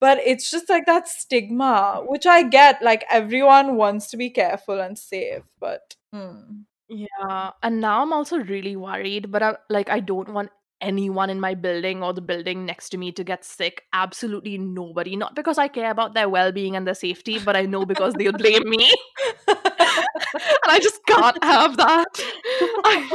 But 0.00 0.18
it's 0.26 0.50
just 0.50 0.68
like 0.68 0.86
that 0.86 1.06
stigma, 1.08 2.02
which 2.06 2.26
I 2.26 2.42
get. 2.42 2.82
Like 2.82 3.04
everyone 3.10 3.76
wants 3.76 4.08
to 4.10 4.16
be 4.16 4.30
careful 4.30 4.80
and 4.80 4.98
safe, 4.98 5.44
but 5.60 5.94
hmm. 6.12 6.62
Yeah, 6.88 7.52
and 7.62 7.80
now 7.80 8.02
I'm 8.02 8.12
also 8.12 8.38
really 8.38 8.76
worried, 8.76 9.30
but 9.30 9.42
I 9.42 9.56
like 9.70 9.88
I 9.88 10.00
don't 10.00 10.28
want 10.34 10.50
anyone 10.82 11.30
in 11.30 11.40
my 11.40 11.54
building 11.54 12.02
or 12.02 12.12
the 12.12 12.20
building 12.20 12.66
next 12.66 12.90
to 12.90 12.98
me 12.98 13.12
to 13.12 13.24
get 13.24 13.44
sick. 13.44 13.84
Absolutely 13.92 14.58
nobody. 14.58 15.16
Not 15.16 15.34
because 15.34 15.56
I 15.56 15.68
care 15.68 15.90
about 15.90 16.14
their 16.14 16.28
well-being 16.28 16.76
and 16.76 16.86
their 16.86 16.94
safety, 16.94 17.38
but 17.38 17.56
I 17.56 17.62
know 17.62 17.86
because 17.86 18.14
they'll 18.14 18.32
blame 18.32 18.68
me. 18.68 18.92
and 19.48 19.58
I 20.66 20.78
just 20.82 21.00
can't 21.06 21.42
have 21.42 21.76
that. 21.76 22.06
I- 22.84 23.08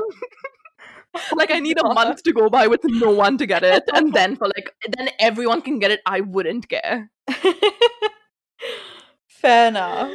like 1.36 1.52
oh 1.52 1.56
I 1.56 1.60
need 1.60 1.78
a 1.80 1.94
month 1.94 2.24
to 2.24 2.34
go 2.34 2.50
by 2.50 2.68
with 2.68 2.82
no 2.84 3.12
one 3.12 3.38
to 3.38 3.46
get 3.46 3.64
it, 3.64 3.84
and 3.94 4.14
then 4.14 4.36
for 4.36 4.48
like 4.48 4.74
then 4.98 5.10
everyone 5.20 5.62
can 5.62 5.80
get 5.80 5.92
it. 5.92 6.02
I 6.06 6.22
wouldn't 6.22 6.70
care. 6.70 7.12
Fair 9.28 9.68
enough. 9.70 10.12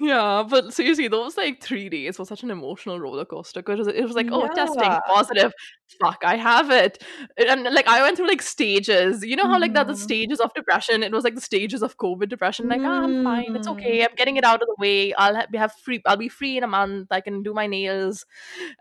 Yeah, 0.00 0.44
but 0.48 0.72
seriously, 0.72 1.08
those 1.08 1.36
like 1.36 1.60
three 1.60 1.88
days 1.88 2.20
was 2.20 2.28
such 2.28 2.44
an 2.44 2.52
emotional 2.52 3.00
roller 3.00 3.24
coaster 3.24 3.60
because 3.62 3.88
it 3.88 4.04
was 4.04 4.14
like, 4.14 4.28
oh, 4.30 4.46
testing 4.54 4.96
positive, 5.08 5.52
fuck, 6.00 6.18
I 6.24 6.36
have 6.36 6.70
it, 6.70 7.02
and 7.36 7.64
like 7.64 7.88
I 7.88 8.02
went 8.02 8.16
through 8.16 8.28
like 8.28 8.40
stages. 8.42 9.24
You 9.24 9.34
know 9.34 9.48
how 9.48 9.58
like 9.58 9.74
that 9.74 9.88
the 9.88 9.94
Mhm. 9.94 9.96
stages 9.96 10.38
of 10.38 10.54
depression. 10.54 11.02
It 11.02 11.10
was 11.10 11.24
like 11.24 11.34
the 11.34 11.40
stages 11.40 11.82
of 11.82 11.96
COVID 11.96 12.28
depression. 12.28 12.68
Like, 12.68 12.80
ah, 12.84 13.02
I'm 13.02 13.24
fine, 13.24 13.56
it's 13.56 13.66
Mm. 13.66 13.72
okay, 13.72 14.04
I'm 14.04 14.14
getting 14.14 14.36
it 14.36 14.44
out 14.44 14.62
of 14.62 14.68
the 14.68 14.76
way. 14.78 15.14
I'll 15.14 15.34
ha- 15.34 15.46
have 15.54 15.72
free. 15.74 16.00
I'll 16.06 16.16
be 16.16 16.28
free 16.28 16.56
in 16.56 16.62
a 16.62 16.68
month. 16.68 17.08
I 17.10 17.20
can 17.20 17.42
do 17.42 17.52
my 17.52 17.66
nails, 17.66 18.24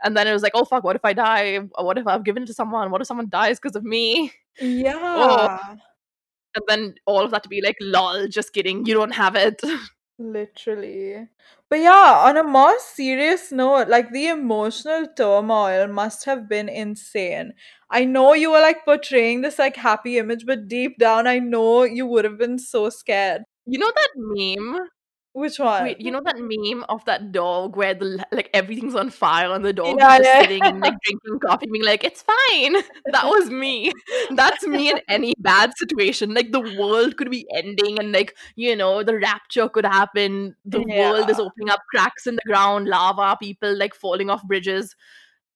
and 0.03 0.15
then 0.15 0.27
it 0.27 0.33
was 0.33 0.43
like, 0.43 0.53
oh 0.55 0.65
fuck, 0.65 0.83
what 0.83 0.95
if 0.95 1.03
I 1.03 1.13
die? 1.13 1.57
What 1.79 1.97
if 1.97 2.05
I've 2.05 2.23
given 2.25 2.43
it 2.43 2.47
to 2.47 2.53
someone? 2.53 2.91
What 2.91 3.01
if 3.01 3.07
someone 3.07 3.29
dies 3.29 3.59
because 3.59 3.75
of 3.75 3.83
me? 3.83 4.33
Yeah. 4.61 5.57
And 6.55 6.63
then 6.67 6.95
all 7.05 7.21
of 7.21 7.31
that 7.31 7.43
to 7.43 7.49
be 7.49 7.61
like, 7.63 7.77
lol, 7.81 8.27
just 8.27 8.53
kidding, 8.53 8.85
you 8.85 8.93
don't 8.93 9.11
have 9.13 9.35
it. 9.35 9.61
Literally. 10.19 11.27
But 11.69 11.79
yeah, 11.79 12.21
on 12.25 12.37
a 12.37 12.43
more 12.43 12.79
serious 12.79 13.51
note, 13.51 13.87
like 13.87 14.11
the 14.11 14.27
emotional 14.27 15.05
turmoil 15.15 15.87
must 15.87 16.25
have 16.25 16.49
been 16.49 16.67
insane. 16.69 17.53
I 17.91 18.05
know 18.05 18.33
you 18.33 18.49
were 18.51 18.59
like 18.61 18.83
portraying 18.83 19.41
this 19.41 19.59
like 19.59 19.75
happy 19.75 20.17
image, 20.17 20.45
but 20.47 20.67
deep 20.67 20.97
down, 20.97 21.27
I 21.27 21.37
know 21.39 21.83
you 21.83 22.07
would 22.07 22.25
have 22.25 22.37
been 22.39 22.57
so 22.57 22.89
scared. 22.89 23.43
You 23.67 23.77
know 23.77 23.91
that 23.95 24.09
meme? 24.15 24.89
Which 25.37 25.59
one? 25.59 25.83
Wait, 25.83 26.01
you 26.01 26.09
know 26.09 26.21
that 26.25 26.37
meme 26.39 26.83
of 26.89 27.05
that 27.05 27.31
dog 27.31 27.75
where 27.75 27.93
the 27.93 28.25
like 28.31 28.49
everything's 28.53 28.95
on 28.95 29.11
fire 29.11 29.51
and 29.53 29.63
the 29.63 29.71
dog 29.71 29.95
Yeah, 29.99 30.09
is 30.09 30.17
just 30.17 30.29
yeah. 30.29 30.39
sitting 30.39 30.65
and 30.65 30.81
like 30.81 30.95
drinking 31.03 31.39
coffee, 31.39 31.65
and 31.65 31.71
being 31.73 31.85
like, 31.85 32.03
"It's 32.03 32.23
fine." 32.23 32.75
That 33.11 33.25
was 33.27 33.51
me. 33.51 33.91
That's 34.31 34.65
me 34.65 34.89
in 34.89 34.99
any 35.07 35.33
bad 35.37 35.71
situation. 35.77 36.33
Like 36.33 36.51
the 36.51 36.61
world 36.79 37.17
could 37.17 37.29
be 37.29 37.45
ending, 37.55 37.99
and 37.99 38.11
like 38.11 38.35
you 38.55 38.75
know, 38.75 39.03
the 39.03 39.17
rapture 39.19 39.69
could 39.69 39.85
happen. 39.85 40.55
The 40.65 40.81
world 40.81 41.29
is 41.29 41.39
opening 41.39 41.69
up 41.69 41.81
cracks 41.91 42.25
in 42.25 42.35
the 42.35 42.41
ground, 42.47 42.87
lava, 42.87 43.37
people 43.39 43.77
like 43.77 43.93
falling 43.93 44.31
off 44.31 44.43
bridges. 44.43 44.95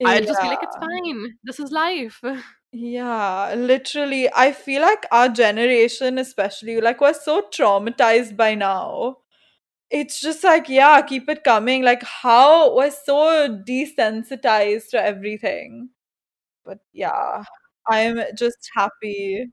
I'd 0.03 0.27
just 0.27 0.41
be 0.41 0.49
like, 0.49 0.63
"It's 0.63 0.77
fine. 0.77 1.37
This 1.43 1.59
is 1.59 1.71
life." 1.71 2.21
Yeah, 2.73 3.53
literally. 3.55 4.29
I 4.33 4.51
feel 4.53 4.81
like 4.81 5.05
our 5.11 5.27
generation, 5.29 6.17
especially, 6.17 6.79
like, 6.79 7.01
we're 7.01 7.13
so 7.13 7.41
traumatized 7.51 8.37
by 8.37 8.55
now. 8.55 9.17
It's 9.91 10.21
just 10.21 10.43
like, 10.43 10.69
yeah, 10.69 11.01
keep 11.01 11.29
it 11.29 11.43
coming. 11.43 11.83
Like, 11.83 12.03
how 12.03 12.75
we're 12.75 12.91
so 12.91 13.61
desensitized 13.67 14.89
to 14.91 15.03
everything. 15.03 15.89
But 16.65 16.79
yeah, 16.93 17.43
I'm 17.89 18.21
just 18.37 18.69
happy 18.75 19.47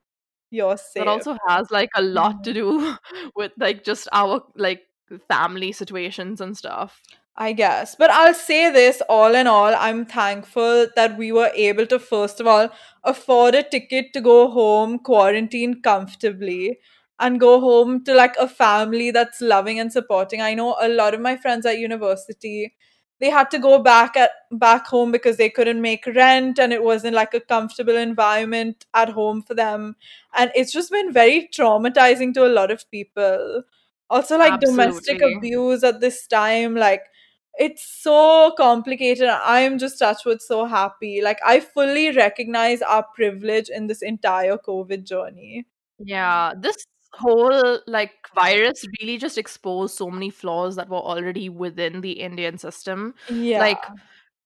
you're 0.50 0.76
safe. 0.78 1.06
also 1.08 1.36
has 1.48 1.70
like 1.70 1.90
a 1.96 2.02
lot 2.02 2.42
to 2.44 2.50
Mhm. 2.50 2.54
do 2.54 2.96
with 3.36 3.52
like 3.58 3.84
just 3.84 4.08
our 4.12 4.42
like 4.56 4.82
family 5.28 5.72
situations 5.72 6.40
and 6.40 6.56
stuff. 6.56 7.02
I 7.36 7.52
guess. 7.52 7.94
But 7.94 8.10
I'll 8.10 8.34
say 8.34 8.70
this 8.70 9.00
all 9.08 9.34
in 9.34 9.46
all, 9.46 9.72
I'm 9.76 10.04
thankful 10.04 10.88
that 10.96 11.16
we 11.16 11.30
were 11.30 11.52
able 11.54 11.86
to, 11.86 11.98
first 11.98 12.40
of 12.40 12.46
all, 12.48 12.68
afford 13.04 13.54
a 13.54 13.62
ticket 13.62 14.12
to 14.14 14.20
go 14.20 14.50
home, 14.50 14.98
quarantine 14.98 15.80
comfortably, 15.80 16.78
and 17.20 17.40
go 17.40 17.60
home 17.60 18.04
to 18.04 18.14
like 18.14 18.36
a 18.36 18.48
family 18.48 19.10
that's 19.10 19.40
loving 19.40 19.80
and 19.80 19.92
supporting. 19.92 20.40
I 20.40 20.54
know 20.54 20.76
a 20.80 20.88
lot 20.88 21.14
of 21.14 21.20
my 21.20 21.36
friends 21.36 21.66
at 21.66 21.78
university, 21.78 22.74
they 23.20 23.30
had 23.30 23.50
to 23.50 23.58
go 23.58 23.80
back 23.82 24.16
at 24.16 24.30
back 24.52 24.86
home 24.86 25.10
because 25.10 25.36
they 25.36 25.50
couldn't 25.50 25.80
make 25.82 26.06
rent 26.06 26.58
and 26.58 26.72
it 26.72 26.82
wasn't 26.82 27.14
like 27.14 27.34
a 27.34 27.40
comfortable 27.40 27.96
environment 27.96 28.86
at 28.94 29.08
home 29.08 29.42
for 29.42 29.54
them. 29.54 29.96
And 30.36 30.52
it's 30.54 30.72
just 30.72 30.90
been 30.90 31.12
very 31.12 31.48
traumatizing 31.52 32.34
to 32.34 32.46
a 32.46 32.54
lot 32.60 32.70
of 32.70 32.88
people. 32.90 33.64
Also, 34.10 34.38
like 34.38 34.60
domestic 34.60 35.20
abuse 35.20 35.82
at 35.82 36.00
this 36.00 36.26
time, 36.26 36.74
like 36.74 37.02
it's 37.58 37.82
so 37.82 38.54
complicated. 38.56 39.28
I'm 39.28 39.78
just 39.78 39.98
touched 39.98 40.24
with 40.24 40.40
so 40.40 40.64
happy. 40.64 41.20
Like 41.20 41.40
I 41.44 41.58
fully 41.60 42.12
recognize 42.12 42.80
our 42.82 43.04
privilege 43.14 43.68
in 43.68 43.88
this 43.88 44.00
entire 44.00 44.56
COVID 44.56 45.04
journey. 45.04 45.66
Yeah, 45.98 46.54
this 46.56 46.86
whole 47.14 47.80
like 47.86 48.12
virus 48.34 48.84
really 49.00 49.18
just 49.18 49.38
exposed 49.38 49.96
so 49.96 50.10
many 50.10 50.30
flaws 50.30 50.76
that 50.76 50.88
were 50.88 50.98
already 50.98 51.48
within 51.48 52.00
the 52.02 52.12
Indian 52.12 52.58
system. 52.58 53.14
Yeah. 53.30 53.58
Like 53.60 53.82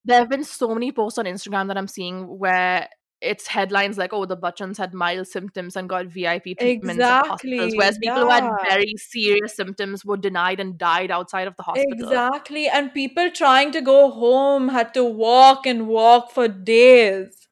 there 0.04 0.18
have 0.18 0.28
been 0.28 0.44
so 0.44 0.74
many 0.74 0.92
posts 0.92 1.18
on 1.18 1.24
Instagram 1.26 1.68
that 1.68 1.76
I'm 1.78 1.88
seeing 1.88 2.38
where 2.38 2.88
it's 3.20 3.46
headlines 3.46 3.98
like, 3.98 4.12
"Oh, 4.12 4.24
the 4.26 4.36
Bachchans 4.36 4.76
had 4.76 4.92
mild 4.94 5.28
symptoms 5.28 5.76
and 5.76 5.88
got 5.88 6.06
VIP 6.06 6.56
treatments 6.58 7.00
at 7.00 7.26
hospitals," 7.26 7.72
Exactly. 7.72 7.78
whereas 7.78 7.98
people 7.98 8.20
who 8.22 8.28
had 8.30 8.50
very 8.68 8.94
serious 8.96 9.54
symptoms 9.54 10.04
were 10.04 10.16
denied 10.16 10.58
and 10.58 10.76
died 10.76 11.12
outside 11.12 11.46
of 11.46 11.54
the 11.56 11.62
hospital. 11.62 11.92
Exactly. 11.92 12.68
And 12.68 12.92
people 12.92 13.30
trying 13.30 13.70
to 13.72 13.80
go 13.80 14.10
home 14.10 14.68
had 14.70 14.92
to 14.94 15.04
walk 15.04 15.66
and 15.66 15.86
walk 15.86 16.32
for 16.32 16.48
days. 16.48 17.46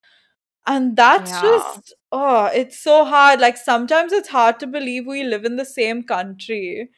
And 0.67 0.97
that's 0.97 1.31
Yeah. 1.31 1.41
just, 1.43 1.95
oh, 2.13 2.47
it's 2.47 2.79
so 2.81 3.05
hard. 3.05 3.41
Like 3.41 3.57
sometimes 3.57 4.13
it's 4.13 4.29
hard 4.29 4.59
to 4.61 4.67
believe 4.67 5.07
we 5.07 5.23
live 5.25 5.45
in 5.45 5.57
the 5.57 5.65
same 5.65 6.03
country. 6.03 6.91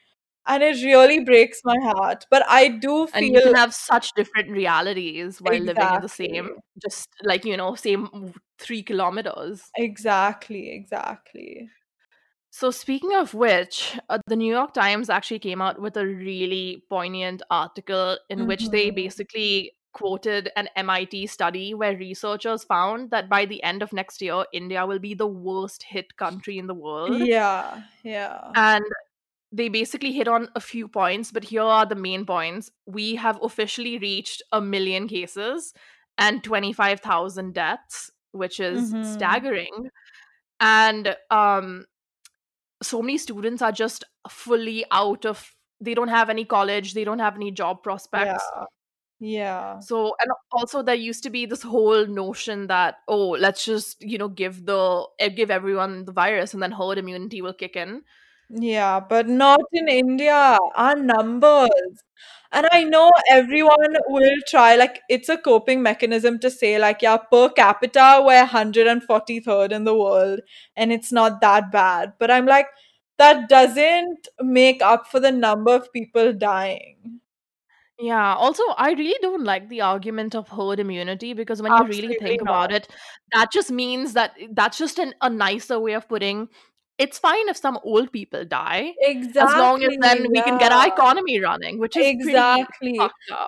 And 0.46 0.62
it 0.62 0.82
really 0.84 1.20
breaks 1.20 1.60
my 1.64 1.76
heart. 1.82 2.26
But 2.30 2.44
I 2.48 2.68
do 2.68 3.08
And 3.14 3.26
you 3.26 3.40
can 3.42 3.54
have 3.54 3.74
such 3.74 4.12
different 4.14 4.50
realities 4.50 5.40
while 5.40 5.60
living 5.60 5.92
in 5.92 6.00
the 6.00 6.08
same, 6.08 6.50
just 6.82 7.08
like, 7.24 7.44
you 7.44 7.56
know, 7.56 7.74
same 7.74 8.34
three 8.58 8.82
kilometers. 8.82 9.72
Exactly, 9.76 10.70
exactly. 10.70 11.68
So, 12.50 12.70
speaking 12.70 13.14
of 13.14 13.32
which, 13.34 13.98
uh, 14.10 14.18
the 14.26 14.36
New 14.36 14.52
York 14.52 14.74
Times 14.74 15.08
actually 15.08 15.38
came 15.38 15.62
out 15.62 15.80
with 15.80 15.96
a 15.96 16.06
really 16.06 16.84
poignant 16.90 17.42
article 17.50 18.18
in 18.28 18.46
which 18.46 18.68
they 18.70 18.90
Mhm. 18.90 18.90
basically 18.90 19.72
quoted 19.92 20.50
an 20.56 20.68
MIT 20.76 21.26
study 21.26 21.74
where 21.74 21.96
researchers 21.96 22.64
found 22.64 23.10
that 23.10 23.28
by 23.28 23.44
the 23.46 23.62
end 23.62 23.82
of 23.82 23.92
next 23.92 24.22
year, 24.22 24.44
India 24.52 24.86
will 24.86 24.98
be 24.98 25.14
the 25.14 25.26
worst 25.26 25.82
hit 25.84 26.16
country 26.16 26.58
in 26.58 26.66
the 26.66 26.74
world. 26.74 27.20
Yeah, 27.20 27.82
yeah. 28.02 28.52
And 28.54 28.84
they 29.52 29.68
basically 29.68 30.12
hit 30.12 30.28
on 30.28 30.48
a 30.54 30.60
few 30.60 30.88
points, 30.88 31.30
but 31.30 31.44
here 31.44 31.62
are 31.62 31.84
the 31.86 31.94
main 31.94 32.24
points. 32.24 32.70
We 32.86 33.16
have 33.16 33.38
officially 33.42 33.98
reached 33.98 34.42
a 34.52 34.60
million 34.60 35.08
cases 35.08 35.74
and 36.18 36.42
25,000 36.42 37.54
deaths, 37.54 38.10
which 38.32 38.60
is 38.60 38.94
Mhm. 38.94 39.04
staggering. 39.04 39.90
And 40.60 41.16
um, 41.30 41.86
so 42.82 43.02
many 43.02 43.18
students 43.18 43.62
are 43.62 43.72
just 43.72 44.04
fully 44.28 44.84
out 44.90 45.26
of, 45.26 45.54
they 45.80 45.94
don't 45.94 46.08
have 46.08 46.30
any 46.30 46.44
college, 46.44 46.94
they 46.94 47.04
don't 47.04 47.18
have 47.18 47.36
any 47.36 47.50
job 47.50 47.82
prospects. 47.82 48.44
Yeah. 48.56 48.64
So, 49.78 50.14
and 50.20 50.30
also 50.52 50.82
there 50.82 50.94
used 50.94 51.22
to 51.24 51.30
be 51.30 51.46
this 51.46 51.62
whole 51.62 52.06
notion 52.06 52.66
that, 52.68 52.96
oh, 53.08 53.30
let's 53.30 53.64
just, 53.64 54.02
you 54.02 54.18
know, 54.18 54.28
give 54.28 54.66
the, 54.66 55.06
eh, 55.18 55.28
give 55.28 55.50
everyone 55.50 56.04
the 56.04 56.12
virus 56.12 56.54
and 56.54 56.62
then 56.62 56.72
herd 56.72 56.98
immunity 56.98 57.42
will 57.42 57.52
kick 57.54 57.76
in. 57.76 58.02
Yeah, 58.50 59.00
but 59.00 59.28
not 59.28 59.60
in 59.72 59.88
India. 59.88 60.58
Our 60.76 60.96
numbers. 60.96 61.70
And 62.52 62.66
I 62.72 62.84
know 62.84 63.10
everyone 63.30 63.96
will 64.08 64.36
try, 64.46 64.76
like, 64.76 65.00
it's 65.08 65.28
a 65.30 65.38
coping 65.38 65.82
mechanism 65.82 66.38
to 66.40 66.50
say, 66.50 66.78
like, 66.78 67.00
yeah, 67.02 67.16
per 67.16 67.48
capita, 67.50 68.22
we're 68.24 68.44
143rd 68.46 69.72
in 69.72 69.84
the 69.84 69.96
world, 69.96 70.40
and 70.76 70.92
it's 70.92 71.10
not 71.12 71.40
that 71.40 71.72
bad. 71.72 72.12
But 72.18 72.30
I'm 72.30 72.46
like, 72.46 72.66
that 73.18 73.48
doesn't 73.48 74.28
make 74.40 74.82
up 74.82 75.06
for 75.06 75.18
the 75.20 75.32
number 75.32 75.74
of 75.74 75.92
people 75.92 76.32
dying. 76.34 77.21
Yeah. 78.02 78.34
Also, 78.34 78.62
I 78.76 78.92
really 78.92 79.16
don't 79.22 79.44
like 79.44 79.68
the 79.68 79.80
argument 79.82 80.34
of 80.34 80.48
herd 80.48 80.80
immunity 80.80 81.34
because 81.34 81.62
when 81.62 81.72
you 81.72 81.78
really 81.84 81.88
Absolutely 81.90 82.26
think 82.26 82.42
about 82.42 82.70
not. 82.70 82.72
it, 82.72 82.88
that 83.32 83.52
just 83.52 83.70
means 83.70 84.12
that 84.14 84.32
that's 84.52 84.76
just 84.78 84.98
an, 84.98 85.14
a 85.20 85.30
nicer 85.30 85.78
way 85.78 85.92
of 85.92 86.08
putting 86.08 86.48
it's 86.98 87.18
fine 87.18 87.48
if 87.48 87.56
some 87.56 87.78
old 87.82 88.12
people 88.12 88.44
die 88.44 88.92
as 89.08 89.34
long 89.34 89.82
as 89.82 89.92
Exactly. 89.92 89.96
then 90.00 90.26
we 90.30 90.42
can 90.42 90.58
get 90.58 90.72
our 90.72 90.86
economy 90.86 91.40
running, 91.40 91.78
which 91.78 91.96
is 91.96 92.06
Exactly. 92.06 92.98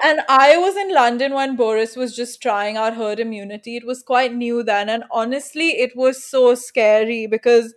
And 0.02 0.20
I 0.28 0.56
was 0.56 0.76
in 0.76 0.92
London 0.92 1.34
when 1.34 1.54
Boris 1.54 1.94
was 1.94 2.16
just 2.16 2.40
trying 2.42 2.76
out 2.76 2.94
herd 2.96 3.20
immunity. 3.20 3.76
It 3.76 3.86
was 3.86 4.02
quite 4.02 4.34
new 4.34 4.62
then. 4.62 4.88
And 4.88 5.04
honestly, 5.10 5.68
it 5.72 5.92
was 5.94 6.28
so 6.28 6.54
scary 6.54 7.26
because 7.26 7.74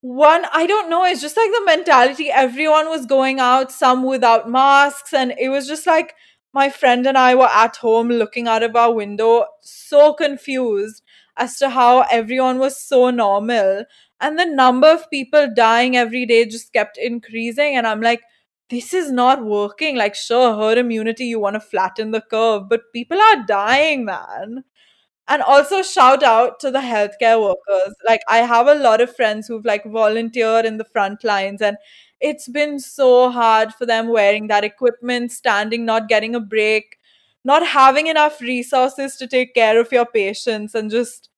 one, 0.00 0.44
I 0.52 0.66
don't 0.66 0.88
know, 0.88 1.04
it's 1.04 1.20
just 1.20 1.36
like 1.36 1.50
the 1.50 1.62
mentality. 1.64 2.30
Everyone 2.30 2.88
was 2.88 3.06
going 3.06 3.38
out, 3.38 3.70
some 3.70 4.02
without 4.04 4.48
masks. 4.48 5.12
And 5.12 5.34
it 5.38 5.48
was 5.50 5.66
just 5.66 5.86
like 5.86 6.14
my 6.52 6.70
friend 6.70 7.06
and 7.06 7.18
I 7.18 7.34
were 7.34 7.48
at 7.48 7.76
home 7.76 8.08
looking 8.08 8.48
out 8.48 8.62
of 8.62 8.74
our 8.76 8.92
window, 8.92 9.46
so 9.60 10.14
confused 10.14 11.02
as 11.36 11.58
to 11.58 11.70
how 11.70 12.02
everyone 12.10 12.58
was 12.58 12.82
so 12.82 13.10
normal. 13.10 13.84
And 14.20 14.38
the 14.38 14.46
number 14.46 14.88
of 14.88 15.10
people 15.10 15.48
dying 15.54 15.96
every 15.96 16.26
day 16.26 16.44
just 16.46 16.72
kept 16.72 16.98
increasing. 16.98 17.76
And 17.76 17.86
I'm 17.86 18.00
like, 18.00 18.22
this 18.68 18.94
is 18.94 19.10
not 19.10 19.44
working. 19.44 19.96
Like, 19.96 20.14
sure, 20.14 20.54
herd 20.56 20.78
immunity, 20.78 21.26
you 21.26 21.40
want 21.40 21.54
to 21.54 21.60
flatten 21.60 22.10
the 22.10 22.20
curve, 22.20 22.68
but 22.68 22.92
people 22.92 23.20
are 23.20 23.44
dying, 23.46 24.04
man. 24.04 24.64
And 25.30 25.42
also, 25.42 25.82
shout 25.82 26.22
out 26.22 26.60
to 26.60 26.70
the 26.70 26.80
healthcare 26.80 27.40
workers. 27.40 27.94
Like, 28.06 28.20
I 28.28 28.38
have 28.38 28.66
a 28.66 28.74
lot 28.74 29.00
of 29.00 29.14
friends 29.16 29.46
who've 29.46 29.64
like 29.64 29.84
volunteered 29.84 30.66
in 30.66 30.76
the 30.76 30.84
front 30.84 31.24
lines, 31.24 31.62
and 31.62 31.76
it's 32.20 32.48
been 32.48 32.78
so 32.80 33.30
hard 33.30 33.72
for 33.72 33.86
them 33.86 34.08
wearing 34.08 34.48
that 34.48 34.64
equipment, 34.64 35.32
standing, 35.32 35.84
not 35.86 36.08
getting 36.08 36.34
a 36.34 36.40
break, 36.40 36.98
not 37.44 37.66
having 37.66 38.08
enough 38.08 38.40
resources 38.42 39.16
to 39.16 39.26
take 39.28 39.54
care 39.54 39.80
of 39.80 39.92
your 39.92 40.04
patients, 40.06 40.74
and 40.74 40.90
just 40.90 41.30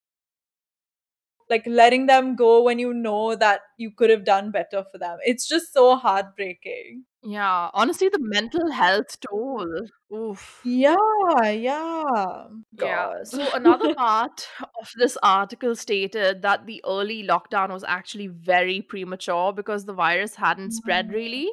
like 1.50 1.66
letting 1.66 2.06
them 2.06 2.34
go 2.36 2.62
when 2.62 2.78
you 2.78 2.92
know 2.94 3.34
that 3.36 3.60
you 3.76 3.90
could 3.90 4.10
have 4.10 4.24
done 4.24 4.50
better 4.50 4.84
for 4.90 4.98
them. 4.98 5.18
It's 5.24 5.46
just 5.46 5.72
so 5.72 5.96
heartbreaking. 5.96 7.04
Yeah. 7.24 7.70
Honestly, 7.72 8.08
the 8.08 8.18
mental 8.20 8.70
health 8.72 9.18
toll. 9.20 9.68
Oof. 10.12 10.60
Yeah, 10.64 10.96
yeah. 11.42 12.02
Yeah. 12.02 12.46
God. 12.76 13.28
So 13.28 13.46
another 13.54 13.94
part 13.96 14.48
of 14.80 14.90
this 14.96 15.16
article 15.22 15.76
stated 15.76 16.42
that 16.42 16.66
the 16.66 16.82
early 16.86 17.22
lockdown 17.26 17.70
was 17.70 17.84
actually 17.84 18.26
very 18.26 18.80
premature 18.82 19.52
because 19.52 19.84
the 19.84 19.92
virus 19.94 20.34
hadn't 20.36 20.72
spread 20.72 21.08
Mm. 21.08 21.12
really. 21.14 21.48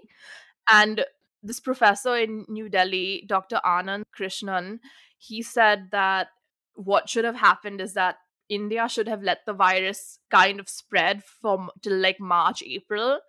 And 0.71 1.05
this 1.43 1.59
professor 1.59 2.15
in 2.17 2.45
New 2.49 2.67
Delhi, 2.69 3.23
Dr. 3.27 3.61
Anand 3.63 4.03
Krishnan, 4.17 4.79
he 5.17 5.41
said 5.41 5.89
that 5.91 6.27
what 6.73 7.09
should 7.09 7.25
have 7.25 7.35
happened 7.35 7.79
is 7.81 7.93
that 7.93 8.15
India 8.49 8.89
should 8.89 9.07
have 9.07 9.21
let 9.21 9.45
the 9.45 9.53
virus 9.53 10.17
kind 10.31 10.59
of 10.59 10.67
spread 10.67 11.23
from 11.23 11.69
till 11.83 11.95
like 11.97 12.19
March, 12.19 12.63
April, 12.63 13.19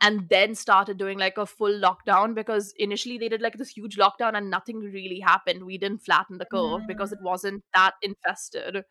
and 0.00 0.28
then 0.28 0.54
started 0.54 0.96
doing 0.98 1.18
like 1.18 1.38
a 1.38 1.46
full 1.46 1.72
lockdown 1.80 2.34
because 2.34 2.72
initially 2.76 3.18
they 3.18 3.28
did 3.28 3.42
like 3.42 3.56
this 3.58 3.70
huge 3.70 3.96
lockdown 3.96 4.36
and 4.36 4.50
nothing 4.50 4.78
really 4.80 5.20
happened. 5.20 5.64
We 5.64 5.78
didn't 5.78 6.04
flatten 6.04 6.38
the 6.38 6.46
curve 6.46 6.86
because 6.86 7.12
it 7.12 7.18
Mm. 7.18 7.24
wasn't 7.24 7.64
that 7.74 7.94
infested. 8.02 8.84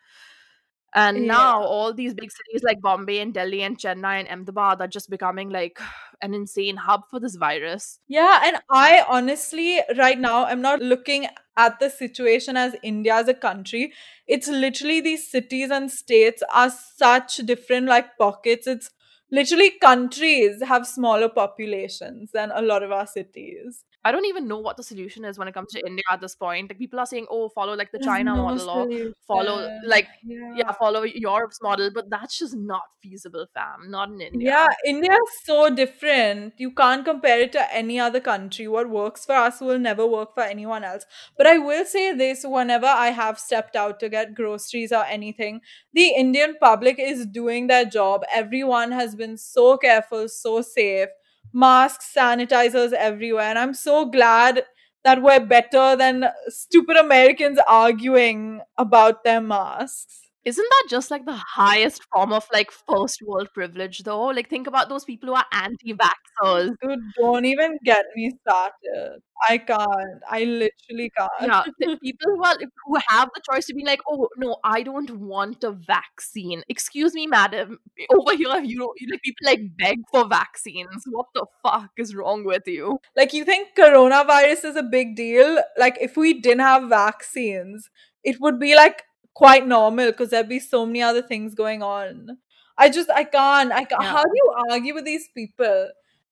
And 0.94 1.28
Yeah. 1.28 1.28
now 1.28 1.62
all 1.64 1.94
these 1.94 2.14
big 2.14 2.32
cities 2.32 2.64
like 2.64 2.82
Bombay 2.82 3.20
and 3.20 3.34
Delhi 3.34 3.62
and 3.62 3.78
Chennai 3.78 4.20
and 4.20 4.28
Ahmedabad 4.30 4.82
are 4.82 4.88
just 4.88 5.10
becoming 5.10 5.50
like 5.50 5.80
an 6.22 6.34
insane 6.34 6.78
hub 6.78 7.04
for 7.10 7.20
this 7.20 7.36
virus. 7.36 8.00
Yeah, 8.10 8.42
and 8.46 8.58
I 8.72 9.04
honestly, 9.08 9.82
right 9.98 10.18
now, 10.18 10.46
I'm 10.46 10.62
not 10.62 10.82
looking 10.82 11.28
at 11.58 11.80
the 11.80 11.90
situation 11.90 12.56
as 12.56 12.76
India 12.82 13.16
as 13.16 13.28
a 13.28 13.34
country. 13.34 13.92
It's 14.28 14.48
literally 14.48 15.02
these 15.02 15.30
cities 15.30 15.72
and 15.72 15.92
states 15.92 16.42
are 16.54 16.70
such 16.70 17.38
different, 17.38 17.88
like 17.88 18.18
pockets. 18.18 18.66
It's 18.66 18.90
literally 19.32 19.72
countries 19.82 20.62
have 20.64 20.88
smaller 20.88 21.30
populations 21.30 22.32
than 22.32 22.52
a 22.54 22.62
lot 22.62 22.84
of 22.84 22.92
our 22.92 23.08
cities. 23.08 23.84
I 24.08 24.12
don't 24.12 24.26
even 24.26 24.48
know 24.48 24.60
what 24.60 24.78
the 24.78 24.84
solution 24.84 25.26
is 25.26 25.38
when 25.38 25.48
it 25.50 25.54
comes 25.54 25.74
to 25.74 25.82
mm. 25.82 25.88
India 25.88 26.04
at 26.12 26.22
this 26.22 26.36
point. 26.36 26.70
Like 26.70 26.78
people 26.84 27.00
are 27.00 27.06
saying, 27.06 27.28
"Oh, 27.30 27.50
follow 27.50 27.74
like 27.82 27.92
the 27.92 27.98
There's 27.98 28.08
China 28.08 28.36
no 28.36 28.44
model 28.44 28.70
or 28.70 28.88
follow 29.28 29.56
like 29.86 30.08
yeah, 30.24 30.54
Yeah. 30.60 30.72
follow 30.84 31.04
Europe's 31.04 31.62
model," 31.62 31.92
but 31.98 32.10
that's 32.10 32.40
just 32.40 32.56
not 32.56 32.84
feasible, 33.02 33.46
fam. 33.54 33.90
Not 33.96 34.10
in 34.10 34.22
India. 34.22 34.52
Yeah, 34.52 34.68
India 34.94 35.12
is 35.12 35.34
so 35.50 35.70
different. 35.82 36.54
You 36.66 36.72
can't 36.72 37.04
compare 37.12 37.42
it 37.48 37.52
to 37.58 37.66
any 37.84 38.00
other 38.00 38.22
country. 38.30 38.68
What 38.78 38.90
works 38.90 39.26
for 39.26 39.36
us 39.36 39.62
will 39.62 39.80
never 39.80 40.08
work 40.16 40.34
for 40.40 40.44
anyone 40.44 40.84
else. 40.94 41.06
But 41.38 41.48
I 41.48 41.58
will 41.58 41.86
say 41.86 42.08
this 42.24 42.46
whenever 42.58 42.88
I 42.88 43.08
have 43.22 43.40
stepped 43.40 43.76
out 43.76 44.00
to 44.00 44.10
get 44.18 44.36
groceries 44.42 44.92
or 44.92 45.04
anything, 45.20 45.62
the 45.94 46.08
Indian 46.26 46.56
public 46.60 47.00
is 47.00 47.26
doing 47.26 47.68
their 47.68 47.86
job. 47.86 48.24
Everyone 48.44 48.92
has 48.92 49.16
been 49.16 49.38
so 49.38 49.78
careful, 49.78 50.28
so 50.30 50.62
safe. 50.62 51.10
Masks, 51.54 52.12
sanitizers 52.16 52.94
everywhere. 52.94 53.46
And 53.50 53.60
I'm 53.60 53.74
so 53.74 54.06
glad 54.06 54.64
that 55.04 55.22
we're 55.22 55.46
better 55.46 55.96
than 55.96 56.26
stupid 56.50 56.98
Americans 56.98 57.60
arguing 57.68 58.62
about 58.78 59.24
their 59.24 59.42
masks. 59.42 60.27
Isn't 60.46 60.66
that 60.70 60.84
just 60.90 61.12
like 61.12 61.26
the 61.26 61.36
highest 61.56 62.04
form 62.14 62.32
of 62.32 62.48
like 62.54 62.72
first 62.72 63.22
world 63.22 63.50
privilege 63.54 64.04
though? 64.04 64.28
Like 64.28 64.50
think 64.50 64.66
about 64.68 64.88
those 64.88 65.04
people 65.04 65.30
who 65.30 65.36
are 65.36 65.46
anti-vaxxers. 65.52 66.72
Dude, 66.82 67.00
don't 67.18 67.44
even 67.46 67.78
get 67.84 68.06
me 68.16 68.32
started. 68.42 69.22
I 69.50 69.58
can't. 69.58 70.22
I 70.30 70.46
literally 70.46 71.12
can't. 71.18 71.32
Yeah, 71.42 71.64
people 72.04 72.36
who 72.36 72.44
are 72.44 72.56
who 72.86 72.98
have 73.10 73.30
the 73.36 73.42
choice 73.52 73.66
to 73.68 73.74
be 73.74 73.84
like, 73.86 74.00
oh 74.10 74.30
no, 74.38 74.58
I 74.64 74.84
don't 74.84 75.12
want 75.20 75.64
a 75.64 75.72
vaccine. 75.72 76.64
Excuse 76.70 77.14
me, 77.14 77.28
madam. 77.28 77.80
Over 78.10 78.36
here, 78.36 78.58
you 78.64 78.78
know, 78.78 78.94
like 79.12 79.22
people 79.22 79.46
like 79.46 79.62
beg 79.78 79.98
for 80.12 80.28
vaccines. 80.28 81.04
What 81.10 81.28
the 81.36 81.46
fuck 81.64 81.92
is 81.98 82.16
wrong 82.16 82.46
with 82.46 82.64
you? 82.68 83.00
Like, 83.16 83.34
you 83.34 83.44
think 83.46 83.76
coronavirus 83.78 84.66
is 84.66 84.76
a 84.76 84.84
big 84.84 85.16
deal? 85.16 85.62
Like, 85.78 85.98
if 86.02 86.18
we 86.18 86.34
didn't 86.34 86.62
have 86.62 86.90
vaccines, 86.90 87.90
it 88.24 88.38
would 88.40 88.60
be 88.60 88.76
like 88.76 89.04
quite 89.38 89.68
normal 89.68 90.08
because 90.08 90.32
there'd 90.32 90.50
be 90.50 90.60
so 90.60 90.84
many 90.84 91.00
other 91.00 91.22
things 91.22 91.54
going 91.54 91.84
on. 91.84 92.40
I 92.76 92.90
just, 92.90 93.08
I 93.12 93.24
can't. 93.24 93.72
I 93.72 93.84
can't. 93.84 94.02
Yeah. 94.02 94.12
How 94.12 94.24
do 94.24 94.32
you 94.34 94.54
argue 94.72 94.96
with 94.96 95.06
these 95.06 95.30
people? 95.36 95.90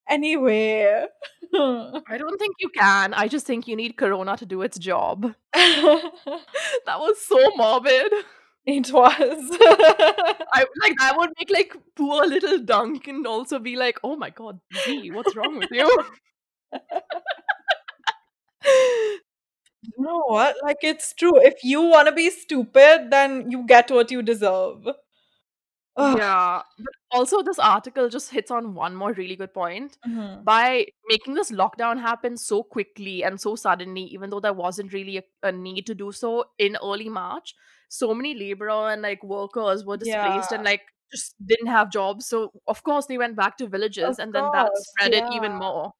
Anyway. 0.08 1.06
I 1.54 2.18
don't 2.18 2.38
think 2.38 2.56
you 2.58 2.68
can. 2.76 3.14
I 3.14 3.28
just 3.28 3.46
think 3.46 3.68
you 3.68 3.76
need 3.76 3.96
Corona 3.96 4.36
to 4.36 4.44
do 4.44 4.62
its 4.62 4.76
job. 4.78 5.32
That 5.54 7.00
was 7.00 7.20
so 7.20 7.38
morbid. 7.56 8.12
It 8.66 8.92
was. 8.92 9.12
I 10.52 10.64
like 10.82 10.96
that 10.98 11.14
would 11.16 11.30
make 11.38 11.50
like 11.50 11.76
poor 11.94 12.26
little 12.26 12.58
Duncan 12.58 13.24
also 13.26 13.60
be 13.60 13.76
like, 13.76 13.98
oh 14.02 14.16
my 14.16 14.30
god, 14.30 14.60
Z, 14.84 15.10
what's 15.12 15.36
wrong 15.36 15.58
with 15.58 15.70
you? 15.70 15.88
know 20.06 20.22
what? 20.26 20.56
Like, 20.62 20.78
it's 20.82 21.12
true. 21.14 21.40
If 21.42 21.62
you 21.64 21.82
want 21.82 22.08
to 22.08 22.14
be 22.14 22.30
stupid, 22.30 23.10
then 23.10 23.50
you 23.50 23.66
get 23.66 23.90
what 23.90 24.10
you 24.10 24.22
deserve. 24.22 24.86
Ugh. 25.98 26.18
yeah. 26.18 26.62
But 26.78 26.92
also 27.18 27.42
this 27.42 27.58
article 27.58 28.08
just 28.10 28.30
hits 28.30 28.50
on 28.50 28.74
one 28.74 28.94
more 28.94 29.12
really 29.14 29.34
good 29.36 29.54
point. 29.54 29.96
Mhm. 30.06 30.44
By 30.44 30.86
making 31.08 31.34
this 31.34 31.50
lockdown 31.50 31.98
happen 32.00 32.36
so 32.36 32.62
quickly 32.62 33.24
and 33.24 33.40
so 33.40 33.56
suddenly, 33.56 34.02
even 34.02 34.28
though 34.30 34.40
there 34.40 34.52
wasn't 34.52 34.92
really 34.92 35.16
a, 35.18 35.22
a 35.42 35.52
need 35.52 35.86
to 35.86 35.94
do 35.94 36.12
so 36.12 36.44
in 36.58 36.76
early 36.82 37.08
March, 37.08 37.54
so 37.88 38.12
many 38.14 38.34
laborer 38.34 38.90
and 38.90 39.00
like 39.02 39.22
workers 39.24 39.84
were 39.86 39.96
displaced 39.96 40.50
Yeah. 40.50 40.56
and 40.56 40.64
like 40.64 40.82
just 41.10 41.34
didn't 41.46 41.68
have 41.68 41.90
jobs. 41.90 42.26
So 42.26 42.52
of 42.66 42.82
course 42.82 43.06
they 43.06 43.16
went 43.16 43.36
back 43.36 43.56
to 43.58 43.66
villages 43.68 44.18
Of 44.18 44.18
and 44.18 44.34
then 44.34 44.44
that 44.52 44.66
course, 44.68 44.88
spread 44.90 45.14
it 45.14 45.24
even 45.32 45.54
more. 45.54 45.92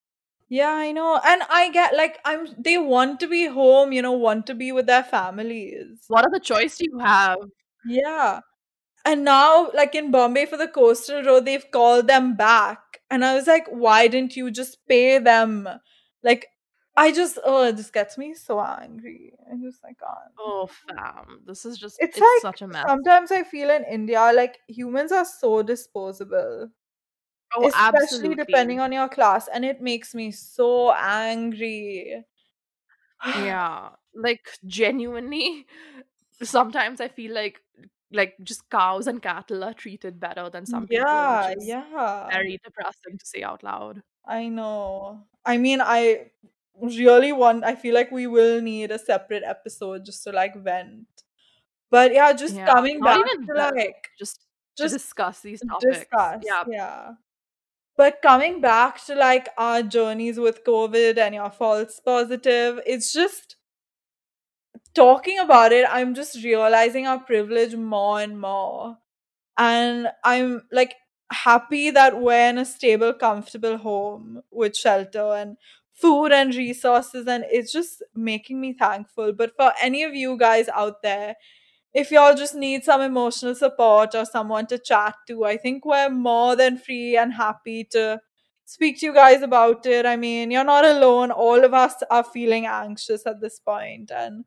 Yeah, 0.48 0.70
I 0.72 0.92
know. 0.92 1.20
And 1.24 1.42
I 1.50 1.70
get 1.70 1.94
like 1.96 2.18
I'm 2.24 2.46
they 2.58 2.78
want 2.78 3.18
to 3.20 3.28
be 3.28 3.46
home, 3.46 3.92
you 3.92 4.02
know, 4.02 4.12
want 4.12 4.46
to 4.46 4.54
be 4.54 4.70
with 4.72 4.86
their 4.86 5.02
families. 5.04 6.04
What 6.08 6.24
other 6.26 6.38
choice 6.38 6.78
do 6.78 6.84
you 6.90 6.98
have? 6.98 7.38
Yeah. 7.84 8.40
And 9.04 9.24
now, 9.24 9.70
like 9.74 9.94
in 9.94 10.10
Bombay 10.10 10.46
for 10.46 10.56
the 10.56 10.68
coastal 10.68 11.22
road, 11.24 11.44
they've 11.46 11.70
called 11.70 12.08
them 12.08 12.36
back. 12.36 12.80
And 13.10 13.24
I 13.24 13.34
was 13.34 13.46
like, 13.46 13.66
why 13.68 14.08
didn't 14.08 14.36
you 14.36 14.50
just 14.50 14.78
pay 14.88 15.18
them? 15.18 15.68
Like, 16.24 16.48
I 16.96 17.12
just, 17.12 17.38
oh, 17.44 17.64
it 17.68 17.76
just 17.76 17.92
gets 17.92 18.18
me 18.18 18.34
so 18.34 18.60
angry. 18.60 19.34
I 19.50 19.56
just, 19.62 19.80
I 19.84 19.88
can't. 19.94 20.34
Oh 20.38 20.66
fam, 20.68 21.40
this 21.46 21.64
is 21.64 21.78
just 21.78 21.98
It's 21.98 22.16
it's 22.16 22.20
like 22.20 22.42
such 22.42 22.62
a 22.62 22.68
mess. 22.68 22.84
sometimes 22.86 23.30
I 23.32 23.42
feel 23.42 23.70
in 23.70 23.84
India, 23.84 24.32
like 24.34 24.58
humans 24.68 25.12
are 25.12 25.24
so 25.24 25.62
disposable, 25.62 26.68
Oh, 27.54 27.66
especially 27.68 28.34
depending 28.34 28.80
on 28.80 28.92
your 28.92 29.08
class. 29.08 29.48
And 29.48 29.64
it 29.64 29.80
makes 29.80 30.14
me 30.14 30.30
so 30.32 30.92
angry. 30.92 32.24
Yeah. 33.34 33.90
Like 34.14 34.48
genuinely, 34.66 35.66
sometimes 36.42 37.00
I 37.00 37.08
feel 37.08 37.34
like 37.34 37.62
like 38.12 38.34
just 38.42 38.70
cows 38.70 39.06
and 39.06 39.20
cattle 39.22 39.64
are 39.64 39.74
treated 39.74 40.20
better 40.20 40.48
than 40.48 40.64
some 40.66 40.86
people, 40.88 41.06
Yeah, 41.08 41.54
yeah. 41.58 42.30
very 42.30 42.58
depressing 42.64 43.18
to 43.18 43.26
say 43.26 43.42
out 43.42 43.62
loud. 43.62 44.02
I 44.24 44.48
know. 44.48 45.26
I 45.44 45.58
mean, 45.58 45.80
I 45.80 46.30
really 46.74 47.32
want, 47.32 47.64
I 47.64 47.74
feel 47.74 47.94
like 47.94 48.10
we 48.10 48.26
will 48.26 48.60
need 48.60 48.90
a 48.90 48.98
separate 48.98 49.42
episode 49.44 50.04
just 50.04 50.24
to 50.24 50.32
like 50.32 50.56
vent. 50.56 51.06
But 51.90 52.12
yeah, 52.14 52.32
just 52.32 52.56
Yeah, 52.56 52.66
coming 52.66 53.02
back 53.02 53.20
even 53.20 53.48
to 53.48 53.54
that, 53.54 53.74
like, 53.76 54.10
just 54.18 54.46
just 54.76 54.92
discuss 54.92 55.40
these 55.40 55.62
topics. 55.62 56.04
discuss. 56.04 56.42
Yeah. 56.42 56.64
Yeah. 56.64 57.14
But 57.96 58.22
coming 58.22 58.60
back 58.60 59.04
to 59.06 59.14
like 59.14 59.48
our 59.58 59.82
journeys 59.82 60.38
with 60.38 60.64
COVID 60.64 61.18
and 61.18 61.34
your 61.34 61.50
false 61.50 62.00
positive, 62.00 62.80
it's 62.86 63.12
just 63.12 63.56
talking 64.94 65.38
about 65.38 65.72
it, 65.72 65.86
I'm 65.88 66.14
just 66.14 66.42
realizing 66.42 67.06
our 67.06 67.18
privilege 67.18 67.74
more 67.74 68.20
and 68.20 68.40
more. 68.40 68.98
And 69.58 70.08
I'm 70.24 70.62
like 70.72 70.94
happy 71.32 71.90
that 71.90 72.20
we're 72.20 72.48
in 72.50 72.58
a 72.58 72.64
stable, 72.64 73.12
comfortable 73.12 73.78
home 73.78 74.42
with 74.50 74.76
shelter 74.76 75.34
and 75.34 75.56
food 75.92 76.32
and 76.32 76.54
resources, 76.54 77.26
and 77.26 77.44
it's 77.50 77.72
just 77.72 78.02
making 78.14 78.60
me 78.60 78.74
thankful. 78.74 79.32
But 79.32 79.56
for 79.56 79.72
any 79.80 80.02
of 80.04 80.14
you 80.14 80.36
guys 80.38 80.68
out 80.68 81.02
there, 81.02 81.36
if 81.96 82.10
y'all 82.10 82.34
just 82.34 82.54
need 82.54 82.84
some 82.84 83.00
emotional 83.00 83.54
support 83.54 84.14
or 84.14 84.26
someone 84.26 84.66
to 84.66 84.78
chat 84.78 85.14
to, 85.28 85.44
I 85.46 85.56
think 85.56 85.86
we're 85.86 86.10
more 86.10 86.54
than 86.54 86.76
free 86.76 87.16
and 87.16 87.32
happy 87.32 87.84
to 87.92 88.20
speak 88.66 89.00
to 89.00 89.06
you 89.06 89.14
guys 89.14 89.40
about 89.42 89.86
it. 89.86 90.04
I 90.04 90.16
mean, 90.16 90.50
you're 90.50 90.64
not 90.64 90.84
alone. 90.84 91.30
All 91.30 91.64
of 91.64 91.72
us 91.72 91.94
are 92.10 92.22
feeling 92.24 92.66
anxious 92.66 93.26
at 93.26 93.40
this 93.40 93.60
point, 93.60 94.10
and 94.10 94.44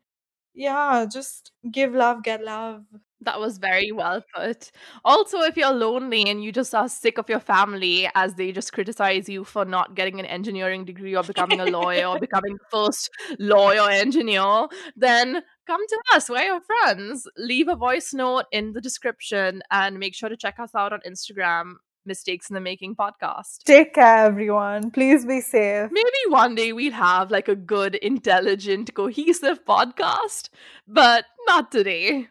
yeah, 0.54 1.06
just 1.12 1.52
give 1.72 1.96
love, 1.96 2.24
get 2.24 2.44
love. 2.44 2.86
That 3.22 3.40
was 3.40 3.58
very 3.58 3.92
well 3.92 4.24
put. 4.34 4.72
Also, 5.04 5.42
if 5.42 5.58
you're 5.58 5.74
lonely 5.74 6.30
and 6.30 6.42
you 6.42 6.52
just 6.54 6.74
are 6.74 6.88
sick 6.88 7.18
of 7.18 7.28
your 7.28 7.42
family 7.42 8.10
as 8.16 8.36
they 8.36 8.52
just 8.54 8.72
criticize 8.72 9.28
you 9.28 9.44
for 9.44 9.66
not 9.66 9.94
getting 9.96 10.20
an 10.20 10.26
engineering 10.26 10.86
degree 10.86 11.16
or 11.16 11.24
becoming 11.24 11.60
a 11.60 11.66
lawyer 11.66 12.06
or 12.06 12.20
becoming 12.20 12.58
first 12.72 13.10
lawyer 13.38 13.90
engineer, 13.90 14.68
then 14.96 15.42
come 15.68 15.88
to 15.88 16.02
us. 16.14 16.30
We're 16.30 16.44
your 16.44 16.62
friends. 16.62 17.28
Leave 17.38 17.68
a 17.68 17.76
voice 17.76 18.14
note 18.14 18.46
in 18.52 18.72
the 18.72 18.82
description 18.82 19.62
and 19.70 20.00
make 20.00 20.16
sure 20.16 20.30
to 20.30 20.38
check 20.38 20.60
us 20.60 20.74
out 20.74 20.94
on 20.94 21.02
Instagram, 21.06 21.74
Mistakes 22.06 22.50
in 22.50 22.54
the 22.54 22.62
Making 22.62 22.96
podcast. 22.96 23.64
Take 23.66 23.94
care, 23.96 24.26
everyone. 24.26 24.92
Please 24.92 25.26
be 25.26 25.42
safe. 25.42 25.90
Maybe 25.92 26.10
one 26.30 26.56
day 26.56 26.72
we'll 26.72 26.94
have 26.94 27.32
like 27.32 27.50
a 27.50 27.56
good, 27.56 27.96
intelligent, 27.96 28.94
cohesive 28.94 29.66
podcast, 29.66 30.50
but 30.88 31.26
not 31.48 31.72
today. 31.72 32.30